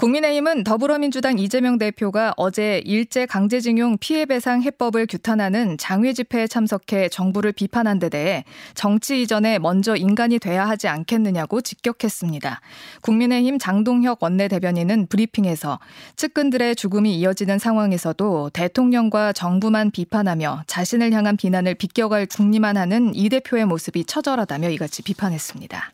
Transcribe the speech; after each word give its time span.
국민의힘은 0.00 0.64
더불어민주당 0.64 1.38
이재명 1.38 1.76
대표가 1.76 2.32
어제 2.38 2.80
일제 2.86 3.26
강제징용 3.26 3.98
피해배상 3.98 4.62
해법을 4.62 5.06
규탄하는 5.06 5.76
장외 5.76 6.14
집회에 6.14 6.46
참석해 6.46 7.10
정부를 7.10 7.52
비판한 7.52 7.98
데 7.98 8.08
대해 8.08 8.44
정치 8.72 9.20
이전에 9.20 9.58
먼저 9.58 9.96
인간이 9.96 10.38
돼야 10.38 10.66
하지 10.66 10.88
않겠느냐고 10.88 11.60
직격했습니다. 11.60 12.62
국민의힘 13.02 13.58
장동혁 13.58 14.22
원내대변인은 14.22 15.08
브리핑에서 15.08 15.78
측근들의 16.16 16.76
죽음이 16.76 17.14
이어지는 17.18 17.58
상황에서도 17.58 18.50
대통령과 18.54 19.34
정부만 19.34 19.90
비판하며 19.90 20.62
자신을 20.66 21.12
향한 21.12 21.36
비난을 21.36 21.74
비껴갈 21.74 22.24
궁리만 22.24 22.78
하는 22.78 23.14
이 23.14 23.28
대표의 23.28 23.66
모습이 23.66 24.06
처절하다며 24.06 24.70
이같이 24.70 25.02
비판했습니다. 25.02 25.92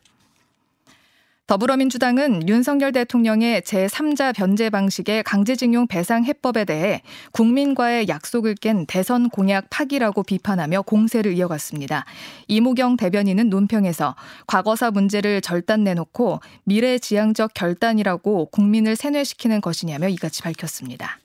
더불어민주당은 1.47 2.49
윤석열 2.49 2.91
대통령의 2.91 3.61
제3자 3.61 4.35
변제 4.35 4.69
방식의 4.69 5.23
강제징용 5.23 5.87
배상 5.87 6.25
해법에 6.25 6.65
대해 6.65 7.01
국민과의 7.31 8.09
약속을 8.09 8.55
깬 8.55 8.85
대선 8.85 9.29
공약 9.29 9.69
파기라고 9.69 10.23
비판하며 10.23 10.81
공세를 10.81 11.37
이어갔습니다. 11.37 12.03
이무경 12.49 12.97
대변인은 12.97 13.49
논평에서 13.49 14.15
과거사 14.45 14.91
문제를 14.91 15.39
절단 15.39 15.85
내놓고 15.85 16.41
미래지향적 16.65 17.53
결단이라고 17.53 18.47
국민을 18.47 18.97
세뇌시키는 18.97 19.61
것이냐며 19.61 20.09
이같이 20.09 20.41
밝혔습니다. 20.41 21.17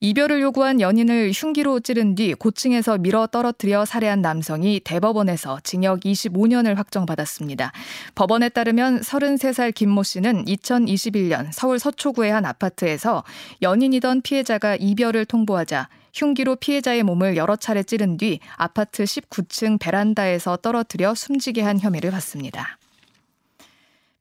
이별을 0.00 0.40
요구한 0.40 0.80
연인을 0.80 1.32
흉기로 1.34 1.80
찌른 1.80 2.14
뒤 2.14 2.32
고층에서 2.32 2.98
밀어 2.98 3.26
떨어뜨려 3.26 3.84
살해한 3.84 4.22
남성이 4.22 4.78
대법원에서 4.78 5.58
징역 5.64 6.00
25년을 6.00 6.76
확정받았습니다. 6.76 7.72
법원에 8.14 8.48
따르면 8.48 9.00
33살 9.00 9.74
김모 9.74 10.04
씨는 10.04 10.44
2021년 10.44 11.48
서울 11.50 11.80
서초구의 11.80 12.30
한 12.30 12.44
아파트에서 12.44 13.24
연인이던 13.60 14.22
피해자가 14.22 14.76
이별을 14.76 15.24
통보하자 15.24 15.88
흉기로 16.14 16.54
피해자의 16.56 17.02
몸을 17.02 17.36
여러 17.36 17.56
차례 17.56 17.82
찌른 17.82 18.18
뒤 18.18 18.38
아파트 18.56 19.02
19층 19.02 19.80
베란다에서 19.80 20.58
떨어뜨려 20.58 21.16
숨지게 21.16 21.62
한 21.62 21.80
혐의를 21.80 22.12
받습니다. 22.12 22.77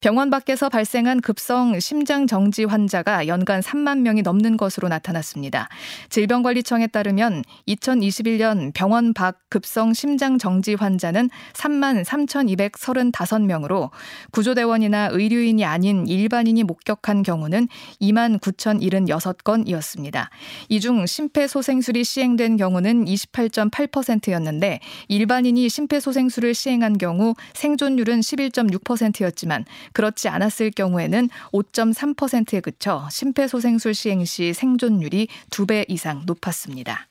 병원 0.07 0.29
밖에서 0.29 0.69
발생한 0.69 1.19
급성 1.19 1.77
심장 1.81 2.27
정지 2.27 2.63
환자가 2.63 3.27
연간 3.27 3.59
3만 3.59 3.99
명이 4.03 4.21
넘는 4.21 4.55
것으로 4.55 4.87
나타났습니다. 4.87 5.67
질병관리청에 6.07 6.87
따르면 6.87 7.43
2021년 7.67 8.73
병원 8.73 9.13
밖 9.13 9.41
급성 9.49 9.93
심장 9.93 10.37
정지 10.37 10.75
환자는 10.75 11.29
3만 11.51 12.05
3,235명으로 12.05 13.89
구조대원이나 14.31 15.09
의료인이 15.11 15.65
아닌 15.65 16.07
일반인이 16.07 16.63
목격한 16.63 17.23
경우는 17.23 17.67
2만 17.99 18.39
9,076건이었습니다. 18.39 20.27
이 20.69 20.79
중 20.79 21.05
심폐소생술이 21.05 22.05
시행된 22.05 22.55
경우는 22.55 23.03
28.8%였는데 23.03 24.79
일반인이 25.09 25.67
심폐소생술을 25.67 26.53
시행한 26.53 26.97
경우 26.97 27.33
생존율은 27.55 28.21
11.6%였지만 28.21 29.65
그렇지 29.97 30.29
않았을 30.29 30.69
경우에는 30.69 31.27
5.3%에 31.51 32.59
그쳐 32.59 33.07
심폐소생술 33.09 33.95
시행 33.95 34.23
시 34.25 34.53
생존율이 34.53 35.27
2배 35.49 35.85
이상 35.87 36.21
높았습니다. 36.27 37.07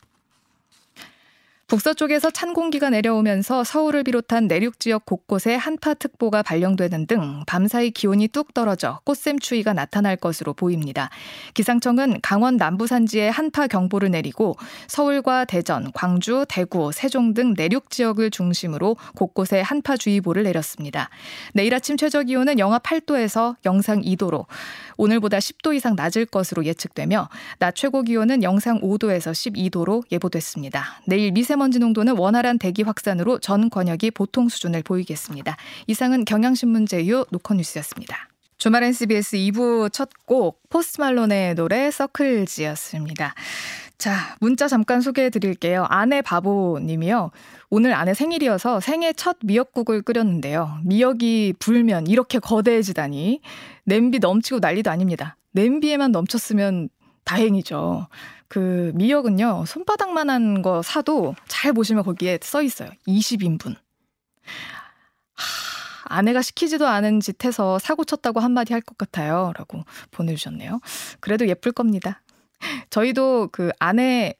북서쪽에서 1.68 2.30
찬 2.30 2.54
공기가 2.54 2.90
내려오면서 2.90 3.64
서울을 3.64 4.04
비롯한 4.04 4.46
내륙 4.46 4.78
지역 4.78 5.04
곳곳에 5.04 5.56
한파특보가 5.56 6.44
발령되는 6.44 7.08
등 7.08 7.42
밤사이 7.48 7.90
기온이 7.90 8.28
뚝 8.28 8.54
떨어져 8.54 9.00
꽃샘추위가 9.02 9.72
나타날 9.72 10.16
것으로 10.16 10.54
보입니다. 10.54 11.10
기상청은 11.54 12.20
강원 12.22 12.56
남부 12.56 12.86
산지에 12.86 13.28
한파 13.28 13.66
경보를 13.66 14.12
내리고 14.12 14.54
서울과 14.86 15.46
대전, 15.46 15.90
광주, 15.92 16.46
대구, 16.48 16.92
세종 16.92 17.34
등 17.34 17.54
내륙 17.56 17.90
지역을 17.90 18.30
중심으로 18.30 18.96
곳곳에 19.16 19.60
한파주의보를 19.60 20.44
내렸습니다. 20.44 21.10
내일 21.52 21.74
아침 21.74 21.96
최저 21.96 22.22
기온은 22.22 22.60
영하 22.60 22.78
8도에서 22.78 23.56
영상 23.64 24.02
2도로 24.02 24.46
오늘보다 24.96 25.38
10도 25.38 25.74
이상 25.74 25.96
낮을 25.96 26.26
것으로 26.26 26.64
예측되며 26.64 27.28
낮 27.58 27.74
최고 27.74 28.02
기온은 28.02 28.42
영상 28.44 28.80
5도에서 28.80 29.32
12도로 29.32 30.04
예보됐습니다. 30.12 31.00
내일 31.06 31.32
미세 31.32 31.56
미세먼지 31.56 31.78
농도는 31.78 32.18
원활한 32.18 32.58
대기 32.58 32.82
확산으로 32.82 33.38
전 33.38 33.70
권역이 33.70 34.10
보통 34.10 34.48
수준을 34.48 34.82
보이겠습니다. 34.82 35.56
이상은 35.86 36.24
경향신문 36.24 36.86
제휴 36.86 37.24
노컷뉴스였습니다. 37.30 38.28
주말엔 38.58 38.92
CBS 38.92 39.36
2부 39.36 39.92
첫 39.92 40.08
곡 40.26 40.60
포스트 40.68 41.00
말론의 41.00 41.54
노래 41.54 41.90
서클즈였습니다. 41.90 43.34
자, 43.98 44.36
문자 44.40 44.68
잠깐 44.68 45.00
소개해 45.00 45.30
드릴게요. 45.30 45.86
아내 45.88 46.20
바보 46.20 46.78
님이요. 46.82 47.30
오늘 47.70 47.94
아내 47.94 48.12
생일이어서 48.12 48.80
생애 48.80 49.12
첫 49.14 49.38
미역국을 49.42 50.02
끓였는데요. 50.02 50.78
미역이 50.84 51.54
불면 51.58 52.06
이렇게 52.06 52.38
거대해지다니. 52.38 53.40
냄비 53.84 54.18
넘치고 54.18 54.58
난리도 54.60 54.90
아닙니다. 54.90 55.36
냄비에만 55.52 56.12
넘쳤으면 56.12 56.90
다행이죠. 57.24 58.08
그 58.48 58.92
미역은요, 58.94 59.64
손바닥만한 59.66 60.62
거 60.62 60.82
사도 60.82 61.34
잘 61.48 61.72
보시면 61.72 62.04
거기에 62.04 62.38
써 62.42 62.62
있어요. 62.62 62.90
20인분. 63.08 63.74
하, 65.34 66.16
아내가 66.18 66.42
시키지도 66.42 66.86
않은 66.86 67.20
짓 67.20 67.44
해서 67.44 67.78
사고 67.78 68.04
쳤다고 68.04 68.40
한마디 68.40 68.72
할 68.72 68.80
것 68.82 68.96
같아요. 68.98 69.52
라고 69.56 69.84
보내주셨네요. 70.12 70.80
그래도 71.20 71.48
예쁠 71.48 71.72
겁니다. 71.72 72.22
저희도 72.90 73.50
그 73.52 73.70
아내 73.78 74.34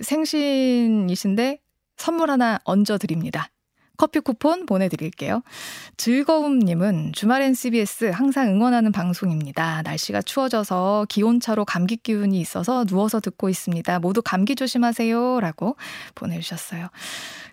생신이신데 0.00 1.58
선물 1.96 2.30
하나 2.30 2.58
얹어드립니다. 2.64 3.48
커피 3.96 4.18
쿠폰 4.20 4.66
보내드릴게요. 4.66 5.42
즐거움님은 5.96 7.12
주말엔 7.12 7.54
CBS 7.54 8.06
항상 8.06 8.48
응원하는 8.48 8.90
방송입니다. 8.90 9.82
날씨가 9.82 10.22
추워져서 10.22 11.06
기온차로 11.08 11.64
감기 11.64 11.96
기운이 11.96 12.40
있어서 12.40 12.84
누워서 12.84 13.20
듣고 13.20 13.48
있습니다. 13.48 14.00
모두 14.00 14.20
감기 14.20 14.56
조심하세요. 14.56 15.38
라고 15.40 15.76
보내주셨어요. 16.16 16.88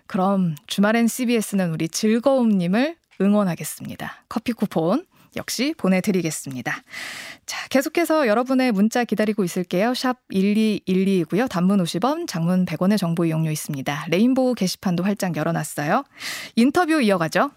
그럼 0.06 0.56
주말엔 0.66 1.06
CBS는 1.06 1.70
우리 1.70 1.88
즐거움님을 1.88 2.96
응원하겠습니다. 3.20 4.24
커피 4.28 4.52
쿠폰 4.52 5.04
역시 5.36 5.74
보내드리겠습니다. 5.76 6.82
자, 7.46 7.68
계속해서 7.68 8.26
여러분의 8.26 8.72
문자 8.72 9.04
기다리고 9.04 9.44
있을게요. 9.44 9.94
샵 9.94 10.18
1212이고요. 10.32 11.48
단문 11.48 11.82
50원, 11.82 12.26
장문 12.26 12.64
100원의 12.66 12.98
정보 12.98 13.24
이용료 13.24 13.50
있습니다. 13.50 14.06
레인보우 14.08 14.54
게시판도 14.54 15.04
활짝 15.04 15.36
열어놨어요. 15.36 16.04
인터뷰 16.56 17.00
이어가죠. 17.00 17.50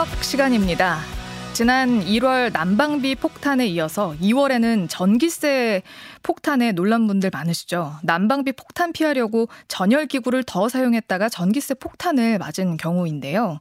초대석 0.00 0.24
시간입니다. 0.24 1.00
지난 1.52 2.00
1월 2.00 2.50
난방비 2.54 3.16
폭탄에 3.16 3.66
이어서 3.66 4.14
2월에는 4.22 4.86
전기세 4.88 5.82
폭탄에 6.22 6.72
놀란 6.72 7.06
분들 7.06 7.28
많으시죠. 7.30 7.96
난방비 8.02 8.52
폭탄 8.52 8.94
피하려고 8.94 9.48
전열 9.68 10.06
기구를 10.06 10.42
더 10.44 10.70
사용했다가 10.70 11.28
전기세 11.28 11.74
폭탄을 11.74 12.38
맞은 12.38 12.78
경우인데요. 12.78 13.60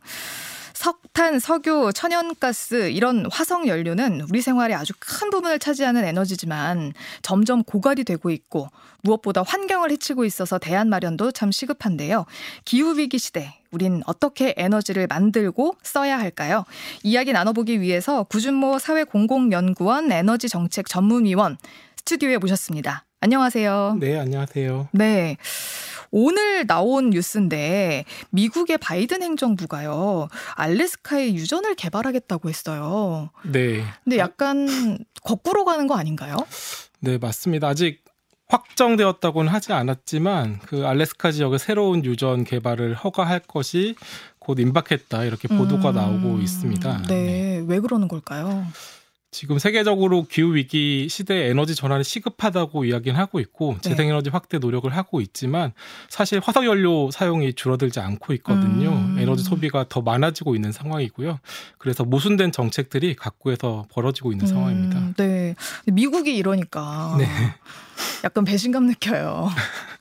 석탄, 0.80 1.40
석유, 1.40 1.92
천연가스 1.94 2.92
이런 2.92 3.26
화석 3.30 3.68
연료는 3.68 4.22
우리 4.30 4.40
생활에 4.42 4.74
아주 4.74 4.94
큰 4.98 5.30
부분을 5.30 5.60
차지하는 5.60 6.06
에너지지만 6.06 6.94
점점 7.22 7.64
고갈이 7.66 8.06
되고 8.06 8.30
있고 8.30 8.70
무엇보다 9.02 9.44
환경을 9.44 9.92
해치고 9.92 10.24
있어서 10.24 10.58
대안 10.58 10.88
마련도 10.88 11.34
참 11.34 11.52
시급한데요. 11.52 12.26
기후 12.64 12.98
위기 12.98 13.20
시대 13.20 13.60
우린 13.72 14.02
어떻게 14.06 14.54
에너지를 14.56 15.08
만들고 15.08 15.76
써야 15.84 16.18
할까요? 16.18 16.64
이야기 17.04 17.34
나눠보기 17.34 17.82
위해서 17.82 18.24
구준모 18.24 18.80
사회공공연구원 18.80 20.14
에너지 20.14 20.48
정책 20.48 20.88
전문위원 20.88 21.58
스튜디오에 21.98 22.38
모셨습니다. 22.38 23.04
안녕하세요. 23.20 23.98
네, 24.00 24.18
안녕하세요. 24.18 24.88
네. 24.94 25.36
오늘 26.12 26.66
나온 26.68 27.10
뉴스인데 27.10 28.06
미국의 28.32 28.78
바이든 28.78 29.22
행정부가요 29.24 30.28
알래스카에 30.56 31.34
유전을 31.34 31.76
개발하겠다고 31.76 32.50
했어요. 32.50 33.30
네. 33.44 33.84
근데 34.04 34.18
약간 34.18 34.98
거꾸로 35.24 35.66
가는 35.66 35.88
거 35.88 35.96
아닌가요? 35.96 36.38
네, 37.00 37.18
맞습니다. 37.18 37.68
아직 37.68 38.04
확정되었다고는 38.48 39.52
하지 39.52 39.74
않았지만 39.74 40.60
그 40.66 40.86
알래스카 40.86 41.32
지역의 41.32 41.60
새로운 41.60 42.04
유전 42.04 42.44
개발을 42.44 42.96
허가할 42.96 43.42
것이 43.42 43.96
곧 44.40 44.60
임박했다 44.60 45.24
이렇게 45.24 45.48
보도가 45.48 45.92
음, 45.92 45.96
나오고 45.96 46.40
있습니다. 46.40 47.04
네, 47.04 47.08
네, 47.08 47.64
왜 47.68 47.80
그러는 47.80 48.08
걸까요? 48.08 48.66
지금 49.32 49.60
세계적으로 49.60 50.24
기후 50.24 50.56
위기 50.56 51.08
시대에 51.08 51.50
에너지 51.50 51.76
전환이 51.76 52.04
시급하다고 52.04 52.86
이야기는 52.86 53.20
하고 53.20 53.40
있고 53.40 53.76
네. 53.76 53.90
재생 53.90 54.10
에너지 54.10 54.32
확대 54.32 54.58
노력을 54.58 54.90
하고 54.90 55.22
있지만 55.22 55.72
사실 56.10 56.40
화석 56.44 56.66
연료 56.66 57.12
사용이 57.12 57.54
줄어들지 57.54 58.00
않고 58.00 58.34
있거든요. 58.34 58.90
음. 58.90 59.18
에너지 59.20 59.44
소비가 59.44 59.86
더 59.88 60.02
많아지고 60.02 60.56
있는 60.56 60.72
상황이고요. 60.72 61.40
그래서 61.78 62.04
모순된 62.04 62.52
정책들이 62.52 63.16
각국에서 63.16 63.86
벌어지고 63.92 64.32
있는 64.32 64.46
음. 64.46 64.48
상황입니다. 64.48 65.14
네. 65.18 65.56
미국이 65.86 66.36
이러니까 66.36 67.16
네. 67.20 67.28
약간 68.24 68.44
배신감 68.46 68.88
느껴요. 68.88 69.50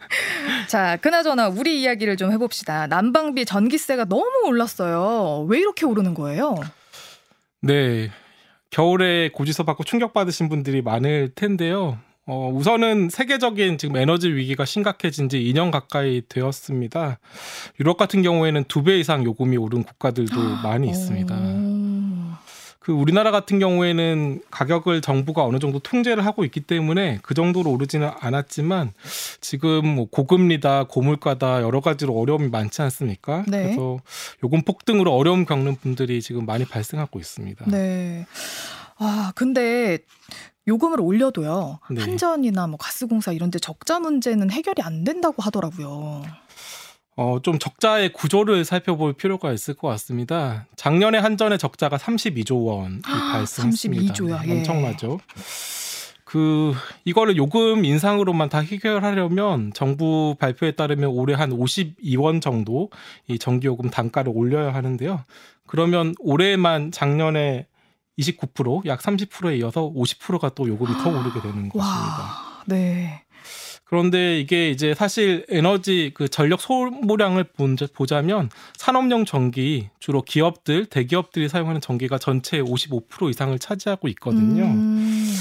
자, 0.68 0.96
그나저나 0.96 1.48
우리 1.48 1.82
이야기를 1.82 2.16
좀 2.16 2.32
해봅시다. 2.32 2.86
난방비 2.86 3.44
전기세가 3.44 4.06
너무 4.06 4.24
올랐어요. 4.46 5.44
왜 5.50 5.58
이렇게 5.58 5.84
오르는 5.84 6.14
거예요? 6.14 6.54
네. 7.60 8.10
겨울에 8.70 9.30
고지서 9.30 9.64
받고 9.64 9.84
충격받으신 9.84 10.48
분들이 10.48 10.82
많을 10.82 11.30
텐데요. 11.34 11.98
어, 12.26 12.50
우선은 12.52 13.08
세계적인 13.08 13.78
지금 13.78 13.96
에너지 13.96 14.28
위기가 14.30 14.66
심각해진 14.66 15.30
지 15.30 15.38
2년 15.40 15.70
가까이 15.70 16.20
되었습니다. 16.28 17.18
유럽 17.80 17.96
같은 17.96 18.20
경우에는 18.22 18.64
두 18.64 18.82
배 18.82 18.98
이상 18.98 19.24
요금이 19.24 19.56
오른 19.56 19.82
국가들도 19.82 20.38
많이 20.62 20.88
있습니다. 20.90 21.34
그 22.80 22.92
우리나라 22.92 23.30
같은 23.30 23.58
경우에는 23.58 24.40
가격을 24.50 25.00
정부가 25.00 25.44
어느 25.44 25.58
정도 25.58 25.78
통제를 25.78 26.24
하고 26.24 26.44
있기 26.44 26.60
때문에 26.60 27.18
그 27.22 27.34
정도로 27.34 27.70
오르지는 27.72 28.10
않았지만 28.20 28.92
지금 29.40 29.86
뭐 29.86 30.06
고금리다 30.08 30.84
고물가다 30.84 31.62
여러 31.62 31.80
가지로 31.80 32.18
어려움이 32.18 32.48
많지 32.48 32.80
않습니까? 32.82 33.44
네. 33.48 33.64
그래서 33.64 33.98
요금 34.44 34.62
폭등으로 34.62 35.12
어려움 35.14 35.44
겪는 35.44 35.76
분들이 35.76 36.22
지금 36.22 36.46
많이 36.46 36.64
발생하고 36.64 37.18
있습니다. 37.18 37.64
네. 37.68 38.26
아 38.96 39.32
근데 39.34 39.98
요금을 40.68 41.00
올려도요 41.00 41.80
네. 41.90 42.00
한전이나 42.00 42.66
뭐 42.68 42.76
가스공사 42.76 43.32
이런 43.32 43.50
데 43.50 43.58
적자 43.58 43.98
문제는 43.98 44.50
해결이 44.50 44.82
안 44.82 45.02
된다고 45.02 45.42
하더라고요. 45.42 46.22
어, 47.20 47.40
좀 47.42 47.58
적자의 47.58 48.12
구조를 48.12 48.64
살펴볼 48.64 49.12
필요가 49.12 49.52
있을 49.52 49.74
것 49.74 49.88
같습니다. 49.88 50.66
작년에 50.76 51.18
한전의 51.18 51.58
적자가 51.58 51.96
32조 51.96 52.64
원이 52.64 53.02
발생했습니다. 53.02 54.14
32조야. 54.14 54.46
예. 54.46 54.52
엄청나죠. 54.52 55.18
그 56.22 56.74
이거를 57.04 57.36
요금 57.36 57.84
인상으로만 57.84 58.50
다 58.50 58.60
해결하려면 58.60 59.72
정부 59.74 60.36
발표에 60.38 60.72
따르면 60.72 61.10
올해 61.10 61.34
한 61.34 61.50
52원 61.50 62.40
정도 62.40 62.88
이 63.26 63.36
전기요금 63.36 63.90
단가를 63.90 64.30
올려야 64.32 64.72
하는데요. 64.72 65.24
그러면 65.66 66.14
올해만 66.20 66.92
작년에 66.92 67.66
29%약 68.16 69.00
30%에 69.00 69.56
이어서 69.56 69.92
50%가 69.92 70.50
또 70.50 70.68
요금이 70.68 70.92
더 71.02 71.10
오르게 71.10 71.40
되는 71.40 71.68
것입니다. 71.68 72.48
네. 72.66 73.24
그런데 73.88 74.38
이게 74.38 74.70
이제 74.70 74.92
사실 74.92 75.46
에너지 75.48 76.10
그 76.12 76.28
전력 76.28 76.60
소모량을 76.60 77.44
보자면 77.94 78.50
산업용 78.76 79.24
전기 79.24 79.88
주로 79.98 80.20
기업들 80.20 80.86
대기업들이 80.86 81.48
사용하는 81.48 81.80
전기가 81.80 82.18
전체의 82.18 82.62
55% 82.64 83.30
이상을 83.30 83.58
차지하고 83.58 84.08
있거든요. 84.08 84.64
음. 84.64 85.32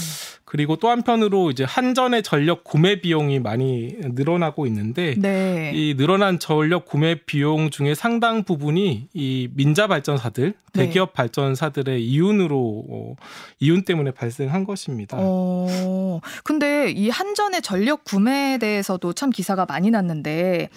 그리고 0.49 0.77
또 0.77 0.89
한편으로 0.89 1.51
이제 1.51 1.65
한전의 1.65 2.23
전력 2.23 2.63
구매 2.63 3.01
비용이 3.01 3.41
많이 3.41 3.97
늘어나고 3.99 4.65
있는데 4.67 5.13
네. 5.17 5.73
이 5.75 5.93
늘어난 5.97 6.39
전력 6.39 6.85
구매 6.85 7.15
비용 7.15 7.69
중에 7.69 7.93
상당 7.93 8.45
부분이 8.45 9.09
이 9.13 9.49
민자 9.55 9.87
발전사들, 9.87 10.53
네. 10.71 10.85
대기업 10.85 11.11
발전사들의 11.11 12.01
이윤으로 12.01 12.85
어, 12.89 13.15
이윤 13.59 13.83
때문에 13.83 14.11
발생한 14.11 14.63
것입니다. 14.63 15.17
어. 15.19 16.21
근데 16.45 16.91
이 16.91 17.09
한전의 17.09 17.61
전력 17.61 18.05
구매에 18.05 18.57
대해서도 18.57 19.11
참 19.11 19.31
기사가 19.31 19.65
많이 19.65 19.91
났는데 19.91 20.69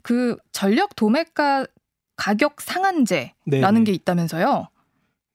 그 0.00 0.38
전력 0.52 0.96
도매가 0.96 1.66
가격 2.16 2.62
상한제라는 2.62 3.34
네. 3.44 3.84
게 3.84 3.92
있다면서요? 3.92 4.68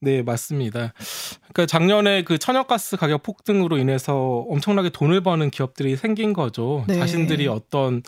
네, 0.04 0.22
맞습니다. 0.22 0.94
그러니까 1.54 1.66
작년에 1.66 2.24
그 2.24 2.38
천연가스 2.38 2.98
가격 2.98 3.24
폭등으로 3.24 3.78
인해서 3.78 4.46
엄청나게 4.50 4.90
돈을 4.90 5.22
버는 5.22 5.50
기업들이 5.50 5.96
생긴 5.96 6.34
거죠. 6.34 6.84
네. 6.88 6.96
자신들이 6.96 7.48
어떤 7.48 8.04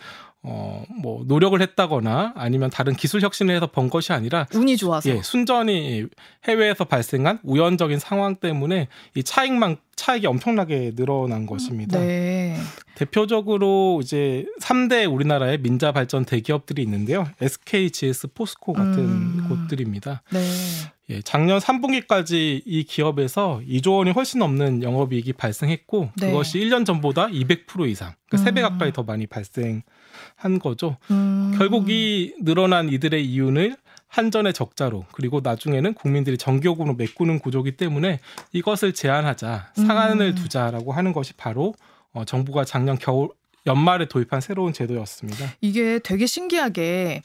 어, 0.48 0.84
뭐, 1.02 1.24
노력을 1.26 1.60
했다거나 1.60 2.34
아니면 2.36 2.70
다른 2.70 2.94
기술 2.94 3.20
혁신을 3.22 3.56
해서 3.56 3.66
번 3.66 3.90
것이 3.90 4.14
아니라 4.14 4.46
운이 4.54 4.78
좋아서 4.78 5.10
예, 5.10 5.22
순전히 5.24 6.06
해외에서 6.48 6.84
발생한 6.84 7.40
우연적인 7.42 7.98
상황 7.98 8.36
때문에 8.36 8.88
이 9.16 9.24
차익만 9.24 9.78
차익이 9.96 10.28
엄청나게 10.28 10.92
늘어난 10.96 11.48
것입니다. 11.48 12.00
네. 12.00 12.58
대표적으로 12.94 14.02
이제 14.04 14.46
3대 14.62 15.12
우리나라의 15.12 15.58
민자 15.58 15.92
발전 15.92 16.26
대기업들이 16.26 16.84
있는데요. 16.84 17.28
SK, 17.42 17.90
GS, 17.90 18.28
포스코 18.28 18.74
같은 18.74 19.00
음. 19.00 19.46
곳들입니다. 19.50 20.22
네. 20.32 20.42
예, 21.10 21.22
작년 21.22 21.60
3분기까지 21.60 22.64
이 22.66 22.84
기업에서 22.84 23.62
2조 23.68 23.98
원이 23.98 24.12
훨씬 24.12 24.40
넘는 24.40 24.82
영업이익이 24.82 25.34
발생했고 25.34 26.10
네. 26.18 26.28
그것이 26.28 26.60
1년 26.60 26.86
전보다 26.86 27.28
200% 27.28 27.88
이상, 27.90 28.14
그러니까 28.28 28.50
음. 28.50 28.56
3배 28.56 28.62
가까이 28.62 28.92
더 28.92 29.04
많이 29.04 29.28
발생 29.28 29.84
한 30.36 30.58
거죠. 30.58 30.98
음. 31.12 31.54
결국 31.58 31.90
이 31.90 32.34
늘어난 32.42 32.90
이들의 32.90 33.24
이윤을 33.24 33.76
한전의 34.08 34.54
적자로 34.54 35.06
그리고 35.12 35.42
나중에는 35.44 35.94
국민들이 35.94 36.38
정기요금으로 36.38 36.96
메꾸는 36.96 37.40
구조기 37.40 37.76
때문에 37.76 38.20
이것을 38.54 38.94
제한하자 38.94 39.74
상한을 39.76 40.28
음. 40.28 40.36
두자라고 40.36 40.94
하는 40.94 41.12
것이 41.12 41.34
바로 41.34 41.74
어, 42.14 42.24
정부가 42.24 42.64
작년 42.66 42.98
겨울 42.98 43.30
연말에 43.68 44.08
도입한 44.08 44.42
새로운 44.42 44.74
제도였습니다. 44.74 45.54
이게 45.60 46.00
되게 46.00 46.26
신기하게 46.26 47.24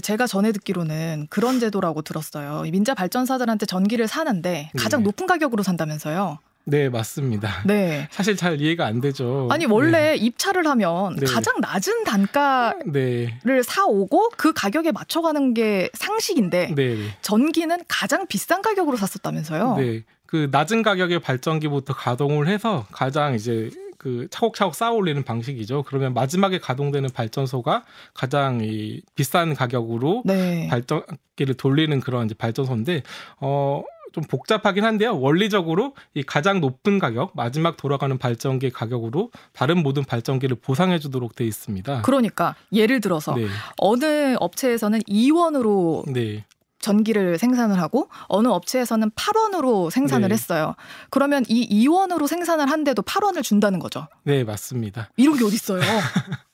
제가 0.00 0.26
전에 0.26 0.52
듣기로는 0.52 1.26
그런 1.30 1.60
제도라고 1.60 2.02
들었어요. 2.02 2.62
민자 2.70 2.94
발전사들한테 2.94 3.66
전기를 3.66 4.08
사는데 4.08 4.70
가장 4.76 5.00
네. 5.00 5.04
높은 5.04 5.26
가격으로 5.26 5.62
산다면서요. 5.62 6.38
네, 6.66 6.88
맞습니다. 6.88 7.62
네. 7.66 8.08
사실 8.12 8.36
잘 8.36 8.60
이해가 8.60 8.86
안 8.86 9.00
되죠. 9.00 9.48
아니, 9.50 9.66
원래 9.66 10.12
네. 10.12 10.16
입찰을 10.16 10.66
하면 10.66 11.16
네. 11.16 11.26
가장 11.26 11.60
낮은 11.60 12.04
단가를 12.04 12.92
네. 12.92 13.62
사오고 13.62 14.30
그 14.36 14.52
가격에 14.52 14.92
맞춰가는 14.92 15.54
게 15.54 15.90
상식인데 15.92 16.72
네, 16.74 16.94
네. 16.94 17.08
전기는 17.20 17.78
가장 17.86 18.26
비싼 18.26 18.62
가격으로 18.62 18.96
샀었다면서요? 18.96 19.76
네. 19.76 20.04
그 20.26 20.48
낮은 20.50 20.82
가격의 20.82 21.20
발전기부터 21.20 21.94
가동을 21.94 22.48
해서 22.48 22.86
가장 22.90 23.34
이제 23.34 23.70
그 24.04 24.28
차곡차곡 24.30 24.74
쌓아 24.74 24.90
올리는 24.90 25.22
방식이죠. 25.22 25.82
그러면 25.84 26.12
마지막에 26.12 26.58
가동되는 26.58 27.08
발전소가 27.14 27.84
가장 28.12 28.60
이 28.62 29.00
비싼 29.14 29.54
가격으로 29.54 30.24
네. 30.26 30.68
발전기를 30.68 31.54
돌리는 31.56 31.98
그런 32.00 32.26
이제 32.26 32.34
발전소인데 32.34 33.02
어 33.40 33.82
좀 34.14 34.22
복잡하긴 34.22 34.84
한데요. 34.84 35.18
원리적으로 35.18 35.92
이 36.14 36.22
가장 36.22 36.60
높은 36.60 37.00
가격, 37.00 37.32
마지막 37.34 37.76
돌아가는 37.76 38.16
발전기 38.16 38.70
가격으로 38.70 39.32
다른 39.52 39.82
모든 39.82 40.04
발전기를 40.04 40.56
보상해 40.62 41.00
주도록 41.00 41.34
돼 41.34 41.44
있습니다. 41.44 42.02
그러니까 42.02 42.54
예를 42.72 43.00
들어서 43.00 43.34
네. 43.34 43.48
어느 43.76 44.36
업체에서는 44.38 45.00
2원으로 45.00 46.08
네. 46.12 46.44
전기를 46.84 47.38
생산을 47.38 47.80
하고 47.80 48.08
어느 48.28 48.48
업체에서는 48.48 49.10
8원으로 49.10 49.90
생산을 49.90 50.28
네. 50.28 50.34
했어요. 50.34 50.74
그러면 51.10 51.44
이 51.48 51.86
2원으로 51.86 52.28
생산을 52.28 52.70
한데도 52.70 53.02
8원을 53.02 53.42
준다는 53.42 53.78
거죠. 53.78 54.06
네, 54.22 54.44
맞습니다. 54.44 55.10
이런 55.16 55.36
게 55.38 55.44
어디 55.44 55.54
있어요? 55.54 55.80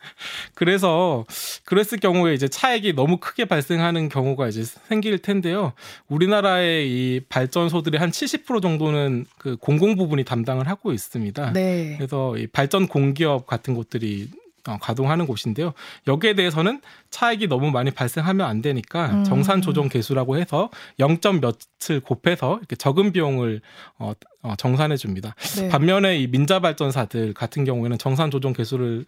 그래서 0.54 1.26
그랬을 1.64 1.98
경우에 1.98 2.34
이제 2.34 2.48
차액이 2.48 2.94
너무 2.94 3.18
크게 3.18 3.44
발생하는 3.44 4.08
경우가 4.08 4.48
이제 4.48 4.64
생길 4.64 5.18
텐데요. 5.18 5.72
우리나라의 6.08 6.88
이 6.88 7.20
발전소들의 7.28 7.98
한 8.00 8.10
70% 8.10 8.62
정도는 8.62 9.26
그 9.38 9.56
공공 9.56 9.96
부분이 9.96 10.24
담당을 10.24 10.68
하고 10.68 10.92
있습니다. 10.92 11.52
네. 11.52 11.96
그래서 11.96 12.36
이 12.36 12.46
발전 12.46 12.86
공기업 12.86 13.46
같은 13.46 13.74
곳들이 13.74 14.28
어, 14.34 14.39
가동하는 14.62 15.26
곳인데요. 15.26 15.72
여기에 16.06 16.34
대해서는 16.34 16.80
차익이 17.10 17.48
너무 17.48 17.70
많이 17.70 17.90
발생하면 17.90 18.46
안 18.46 18.62
되니까 18.62 19.06
음. 19.06 19.24
정산 19.24 19.62
조정 19.62 19.88
개수라고 19.88 20.36
해서 20.36 20.70
0점 20.98 21.40
몇을 21.40 22.00
곱해서 22.00 22.58
이렇게 22.58 22.76
적은 22.76 23.12
비용을 23.12 23.60
어, 23.98 24.12
어 24.42 24.54
정산해 24.56 24.96
줍니다. 24.96 25.34
네. 25.56 25.68
반면에 25.68 26.18
이 26.18 26.26
민자 26.26 26.60
발전사들 26.60 27.34
같은 27.34 27.64
경우에는 27.64 27.98
정산 27.98 28.30
조정 28.30 28.52
개수를 28.52 29.04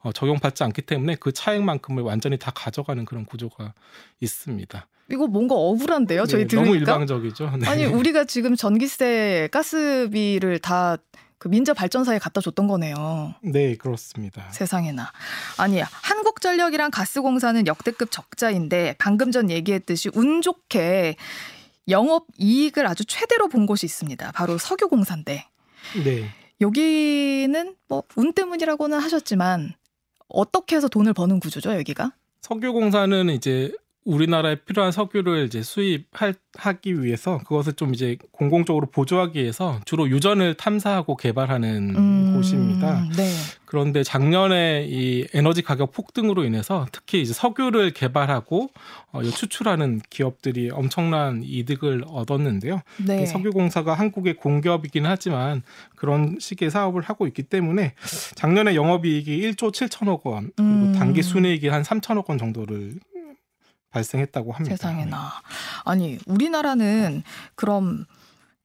어, 0.00 0.12
적용받지 0.12 0.64
않기 0.64 0.82
때문에 0.82 1.16
그 1.16 1.32
차액만큼을 1.32 2.02
완전히 2.02 2.38
다 2.38 2.50
가져가는 2.54 3.04
그런 3.04 3.24
구조가 3.24 3.74
있습니다. 4.20 4.86
이거 5.10 5.26
뭔가 5.26 5.54
억울한데요? 5.54 6.24
저희 6.24 6.42
네, 6.42 6.46
들으니까 6.46 6.70
너무 6.70 6.76
일방적이죠. 6.78 7.52
네. 7.58 7.68
아니 7.68 7.84
우리가 7.84 8.24
지금 8.24 8.56
전기세, 8.56 9.48
가스비를 9.52 10.60
다 10.60 10.96
그 11.44 11.48
민자 11.50 11.74
발전사에 11.74 12.18
갖다 12.18 12.40
줬던 12.40 12.66
거네요. 12.68 13.34
네, 13.42 13.76
그렇습니다. 13.76 14.50
세상에나. 14.50 15.12
아니, 15.58 15.78
한국전력이랑 15.78 16.90
가스공사는 16.90 17.66
역대급 17.66 18.10
적자인데 18.10 18.94
방금 18.96 19.30
전 19.30 19.50
얘기했듯이 19.50 20.08
운 20.14 20.40
좋게 20.40 21.16
영업 21.90 22.24
이익을 22.38 22.86
아주 22.86 23.04
최대로 23.04 23.48
본 23.48 23.66
곳이 23.66 23.84
있습니다. 23.84 24.32
바로 24.32 24.56
석유공사인데. 24.56 25.44
네. 26.02 26.30
여기는 26.62 27.76
뭐 27.88 28.04
운 28.16 28.32
때문이라고는 28.32 28.98
하셨지만 28.98 29.74
어떻게 30.28 30.76
해서 30.76 30.88
돈을 30.88 31.12
버는 31.12 31.40
구조죠, 31.40 31.74
여기가? 31.76 32.12
석유공사는 32.40 33.28
이제 33.28 33.70
우리나라에 34.04 34.56
필요한 34.56 34.92
석유를 34.92 35.46
이제 35.46 35.62
수입하기 35.62 37.02
위해서 37.02 37.38
그것을 37.38 37.72
좀 37.72 37.94
이제 37.94 38.18
공공적으로 38.32 38.86
보조하기 38.86 39.40
위해서 39.40 39.80
주로 39.84 40.08
유전을 40.08 40.54
탐사하고 40.54 41.16
개발하는 41.16 41.94
음, 41.96 42.34
곳입니다. 42.34 43.06
네. 43.16 43.30
그런데 43.64 44.02
작년에 44.02 44.86
이 44.88 45.26
에너지 45.32 45.62
가격 45.62 45.92
폭등으로 45.92 46.44
인해서 46.44 46.86
특히 46.92 47.22
이제 47.22 47.32
석유를 47.32 47.92
개발하고 47.92 48.68
어, 49.10 49.22
추출하는 49.22 50.00
기업들이 50.10 50.70
엄청난 50.70 51.42
이득을 51.42 52.04
얻었는데요. 52.08 52.82
네. 53.04 53.26
석유공사가 53.26 53.94
한국의 53.94 54.36
공기업이긴 54.36 55.06
하지만 55.06 55.62
그런 55.96 56.36
식의 56.38 56.70
사업을 56.70 57.02
하고 57.02 57.26
있기 57.26 57.44
때문에 57.44 57.94
작년에 58.34 58.74
영업이익이 58.74 59.40
1조 59.40 59.72
7천억 59.72 60.24
원 60.26 60.50
그리고 60.54 60.70
음. 60.70 60.92
단기 60.92 61.22
순이익이 61.22 61.68
한 61.68 61.82
3천억 61.82 62.28
원 62.28 62.38
정도를 62.38 62.94
발생했다고 63.94 64.52
합니다. 64.52 64.76
세상에나. 64.76 65.32
아니, 65.84 66.18
우리나라는 66.26 67.22
그럼 67.54 68.04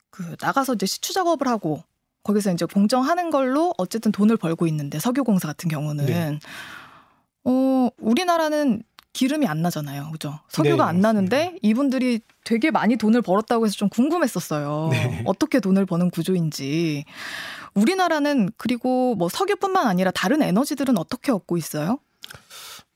그 0.09 0.35
나가서 0.41 0.73
이제 0.73 0.85
시추 0.85 1.13
작업을 1.13 1.47
하고 1.47 1.83
거기서 2.23 2.51
이제 2.51 2.65
공정하는 2.65 3.29
걸로 3.29 3.73
어쨌든 3.77 4.11
돈을 4.11 4.37
벌고 4.37 4.67
있는데 4.67 4.99
석유공사 4.99 5.47
같은 5.47 5.69
경우는 5.69 6.05
네. 6.07 6.39
어, 7.45 7.89
우리나라는 7.97 8.83
기름이 9.13 9.47
안 9.47 9.61
나잖아요. 9.61 10.09
그죠? 10.11 10.39
석유가 10.49 10.83
네, 10.85 10.89
안 10.89 11.01
나는데 11.01 11.57
이분들이 11.61 12.19
되게 12.43 12.71
많이 12.71 12.95
돈을 12.95 13.21
벌었다고 13.21 13.65
해서 13.65 13.75
좀 13.75 13.89
궁금했었어요. 13.89 14.89
네. 14.91 15.23
어떻게 15.25 15.59
돈을 15.59 15.85
버는 15.85 16.09
구조인지. 16.09 17.05
우리나라는 17.73 18.49
그리고 18.57 19.15
뭐 19.15 19.29
석유뿐만 19.29 19.87
아니라 19.87 20.11
다른 20.11 20.41
에너지들은 20.41 20.97
어떻게 20.97 21.31
얻고 21.31 21.57
있어요? 21.57 21.99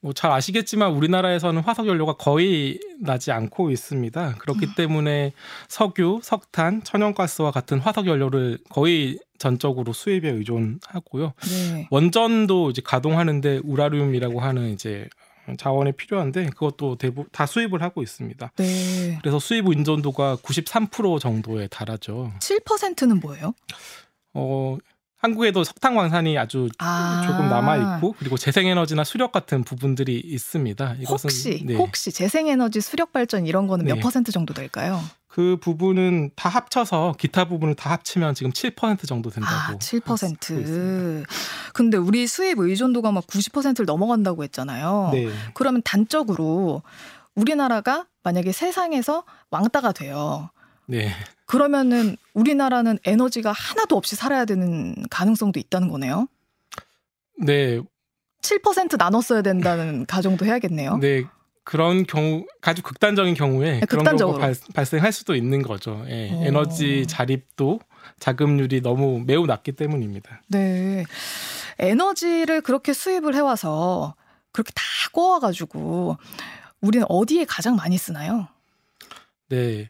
뭐 0.04 0.14
잘 0.14 0.32
아시겠지만 0.32 0.92
우리나라에서는 0.92 1.62
화석 1.62 1.88
연료가 1.88 2.14
거의 2.14 2.80
나지 3.00 3.32
않고 3.32 3.72
있습니다. 3.72 4.36
그렇기 4.36 4.66
음. 4.66 4.74
때문에 4.76 5.32
석유, 5.70 6.20
석탄, 6.22 6.84
천연가스와 6.84 7.52
같은 7.52 7.80
화석 7.80 8.08
연료를 8.08 8.60
거의 8.70 9.18
전적으로 9.38 9.94
수입에 9.94 10.30
의존하고요. 10.30 11.34
네. 11.50 11.88
원전도 11.90 12.70
이제 12.70 12.82
가동하는데 12.84 13.62
우라늄이라고 13.64 14.42
하는 14.42 14.70
이제 14.70 15.08
자원이 15.58 15.94
필요한데 15.94 16.48
그것도 16.48 16.98
대부분 16.98 17.26
다 17.32 17.46
수입을 17.46 17.82
하고 17.82 18.02
있습니다. 18.02 18.52
네. 18.58 19.20
그래서 19.22 19.40
수입 19.40 19.68
의존도가 19.68 20.38
93% 20.38 21.20
정도에 21.20 21.68
달하죠. 21.68 22.32
7%는 22.40 23.20
뭐예요? 23.20 23.54
어, 24.34 24.78
한국에도 25.24 25.64
석탄 25.64 25.96
광산이 25.96 26.38
아주 26.38 26.68
아. 26.80 27.24
조금 27.26 27.48
남아 27.48 27.78
있고 27.78 28.14
그리고 28.20 28.36
재생에너지나 28.38 29.06
수력 29.06 29.32
같은 29.32 29.64
부분들이 29.64 30.20
있습니다. 30.20 30.96
이것은 31.00 31.30
혹시 31.30 31.64
네. 31.66 31.76
혹시 31.76 32.12
재생에너지 32.12 32.82
수력 32.82 33.14
발전 33.14 33.48
이런 33.48 33.66
거는 33.68 33.86
몇 33.86 33.96
네. 33.96 34.02
퍼센트 34.02 34.34
정도 34.34 34.54
될까요? 34.54 35.02
그 35.30 35.58
부분은 35.62 36.32
다 36.36 36.50
합쳐서 36.50 37.16
기타 37.18 37.46
부분을 37.46 37.74
다 37.74 37.90
합치면 37.92 38.36
지금 38.36 38.52
7% 38.52 39.08
정도 39.08 39.30
된다고. 39.30 39.56
아, 39.56 39.78
7%. 39.78 41.26
근데 41.74 41.98
우리 41.98 42.28
수입 42.28 42.60
의존도가 42.60 43.14
막 43.14 43.26
90%를 43.26 43.86
넘어간다고 43.86 44.44
했잖아요. 44.44 45.12
네. 45.14 45.30
그러면 45.54 45.82
단적으로 45.84 46.84
우리나라가 47.34 48.06
만약에 48.24 48.52
세상에서 48.52 49.24
왕따가 49.52 49.94
돼요. 49.94 50.50
네. 50.86 51.14
그러면은 51.54 52.18
우리나라는 52.34 52.98
에너지가 53.06 53.52
하나도 53.52 53.96
없이 53.96 54.16
살아야 54.16 54.44
되는 54.44 54.96
가능성도 55.12 55.60
있다는 55.60 55.88
거네요. 55.90 56.28
네. 57.38 57.80
7% 58.42 58.98
나눴어야 58.98 59.44
된다는 59.44 60.04
가정도 60.10 60.48
해야겠네요. 60.48 60.98
네. 60.98 61.26
그런 61.64 62.08
경우 62.08 62.48
아주 62.62 62.82
극단적인 62.82 63.36
경우에 63.36 63.82
네, 63.82 63.86
그런 63.86 64.04
경우가 64.04 64.40
발, 64.40 64.56
발생할 64.74 65.12
수도 65.12 65.36
있는 65.36 65.62
거죠. 65.62 66.04
예, 66.08 66.30
에너지 66.42 67.06
자립도 67.06 67.80
자금률이 68.20 68.82
너무 68.82 69.24
매우 69.24 69.46
낮기 69.46 69.74
때문입니다. 69.74 70.42
네. 70.48 71.06
에너지를 71.78 72.62
그렇게 72.62 72.94
수입을 72.94 73.36
해 73.36 73.40
와서 73.40 74.16
그렇게 74.52 74.72
다 74.74 74.82
꼬아 75.12 75.40
가지고 75.40 76.18
우리는 76.82 77.06
어디에 77.08 77.46
가장 77.46 77.76
많이 77.76 77.96
쓰나요? 78.00 78.48
네. 79.50 79.90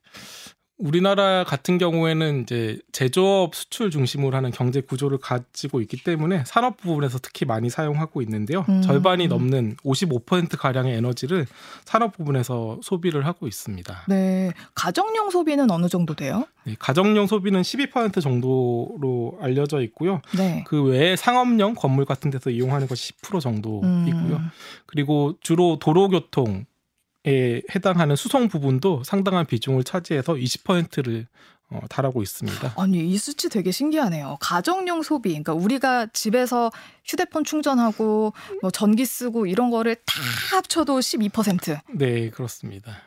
우리나라 0.77 1.43
같은 1.43 1.77
경우에는 1.77 2.41
이제 2.41 2.79
제조업 2.91 3.53
수출 3.53 3.91
중심으로 3.91 4.35
하는 4.35 4.49
경제 4.51 4.81
구조를 4.81 5.19
가지고 5.19 5.81
있기 5.81 6.03
때문에 6.03 6.43
산업 6.45 6.77
부분에서 6.77 7.19
특히 7.21 7.45
많이 7.45 7.69
사용하고 7.69 8.21
있는데요. 8.23 8.65
음. 8.67 8.81
절반이 8.81 9.27
넘는 9.27 9.77
55% 9.83 10.57
가량의 10.57 10.97
에너지를 10.97 11.45
산업 11.85 12.17
부분에서 12.17 12.79
소비를 12.81 13.25
하고 13.25 13.47
있습니다. 13.47 14.05
네. 14.07 14.51
가정용 14.73 15.29
소비는 15.29 15.69
어느 15.69 15.87
정도 15.87 16.15
돼요? 16.15 16.47
네, 16.65 16.75
가정용 16.79 17.27
소비는 17.27 17.61
12% 17.61 18.21
정도로 18.21 19.37
알려져 19.41 19.81
있고요. 19.81 20.21
네. 20.35 20.63
그 20.65 20.81
외에 20.83 21.15
상업용 21.15 21.75
건물 21.75 22.05
같은 22.05 22.31
데서 22.31 22.49
이용하는 22.49 22.87
것이 22.87 23.13
10% 23.13 23.39
정도이고요. 23.39 24.35
음. 24.35 24.49
그리고 24.87 25.35
주로 25.41 25.77
도로교통 25.79 26.65
에 27.25 27.61
해당하는 27.73 28.15
수송 28.17 28.49
부분도 28.49 29.03
상당한 29.05 29.45
비중을 29.45 29.85
차지해서 29.85 30.33
20%를 30.33 31.27
어, 31.69 31.79
달하고 31.89 32.21
있습니다. 32.21 32.73
아니 32.77 33.07
이 33.07 33.17
수치 33.17 33.49
되게 33.49 33.71
신기하네요. 33.71 34.37
가정용 34.39 35.01
소비, 35.01 35.29
그러니까 35.29 35.53
우리가 35.53 36.07
집에서 36.07 36.69
휴대폰 37.05 37.43
충전하고 37.43 38.33
뭐 38.61 38.71
전기 38.71 39.05
쓰고 39.05 39.47
이런 39.47 39.71
거를 39.71 39.95
다 39.95 40.21
합쳐도 40.51 40.99
12%. 40.99 41.79
네 41.95 42.29
그렇습니다. 42.29 42.97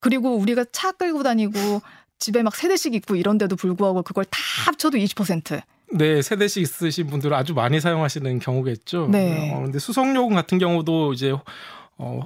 그리고 0.00 0.36
우리가 0.36 0.64
차 0.72 0.92
끌고 0.92 1.22
다니고 1.22 1.82
집에 2.18 2.42
막 2.42 2.56
세대씩 2.56 2.94
있고 2.94 3.16
이런데도 3.16 3.56
불구하고 3.56 4.02
그걸 4.02 4.24
다 4.24 4.38
합쳐도 4.66 4.98
20%. 4.98 5.62
네, 5.92 6.22
세대씩 6.22 6.62
있으신 6.62 7.06
분들은 7.06 7.36
아주 7.36 7.54
많이 7.54 7.80
사용하시는 7.80 8.38
경우겠죠. 8.40 9.08
네. 9.12 9.52
어, 9.54 9.60
근데 9.60 9.78
수송요금 9.78 10.34
같은 10.34 10.58
경우도 10.58 11.12
이제 11.12 11.32
어, 11.98 12.22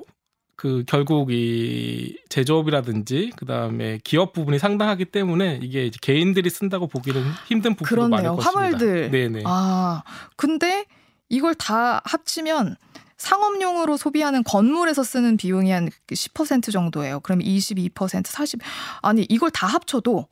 그 0.60 0.84
결국 0.86 1.32
이 1.32 2.18
제조업이라든지 2.28 3.32
그다음에 3.36 3.98
기업 4.04 4.34
부분이 4.34 4.58
상당하기 4.58 5.06
때문에 5.06 5.58
이게 5.62 5.86
이제 5.86 5.96
개인들이 6.02 6.50
쓴다고 6.50 6.86
보기는 6.86 7.18
힘든 7.48 7.74
부분도 7.74 8.08
많을 8.08 8.36
것입니다. 8.36 8.50
화물들. 8.50 9.10
네네. 9.10 9.44
아 9.46 10.02
근데 10.36 10.84
이걸 11.30 11.54
다 11.54 12.02
합치면 12.04 12.76
상업용으로 13.16 13.96
소비하는 13.96 14.44
건물에서 14.44 15.02
쓰는 15.02 15.38
비용이 15.38 15.70
한 15.70 15.88
10% 16.08 16.70
정도예요. 16.70 17.20
그럼 17.20 17.38
22%, 17.38 18.26
40 18.26 18.60
아니 19.00 19.24
이걸 19.30 19.50
다 19.50 19.66
합쳐도 19.66 20.28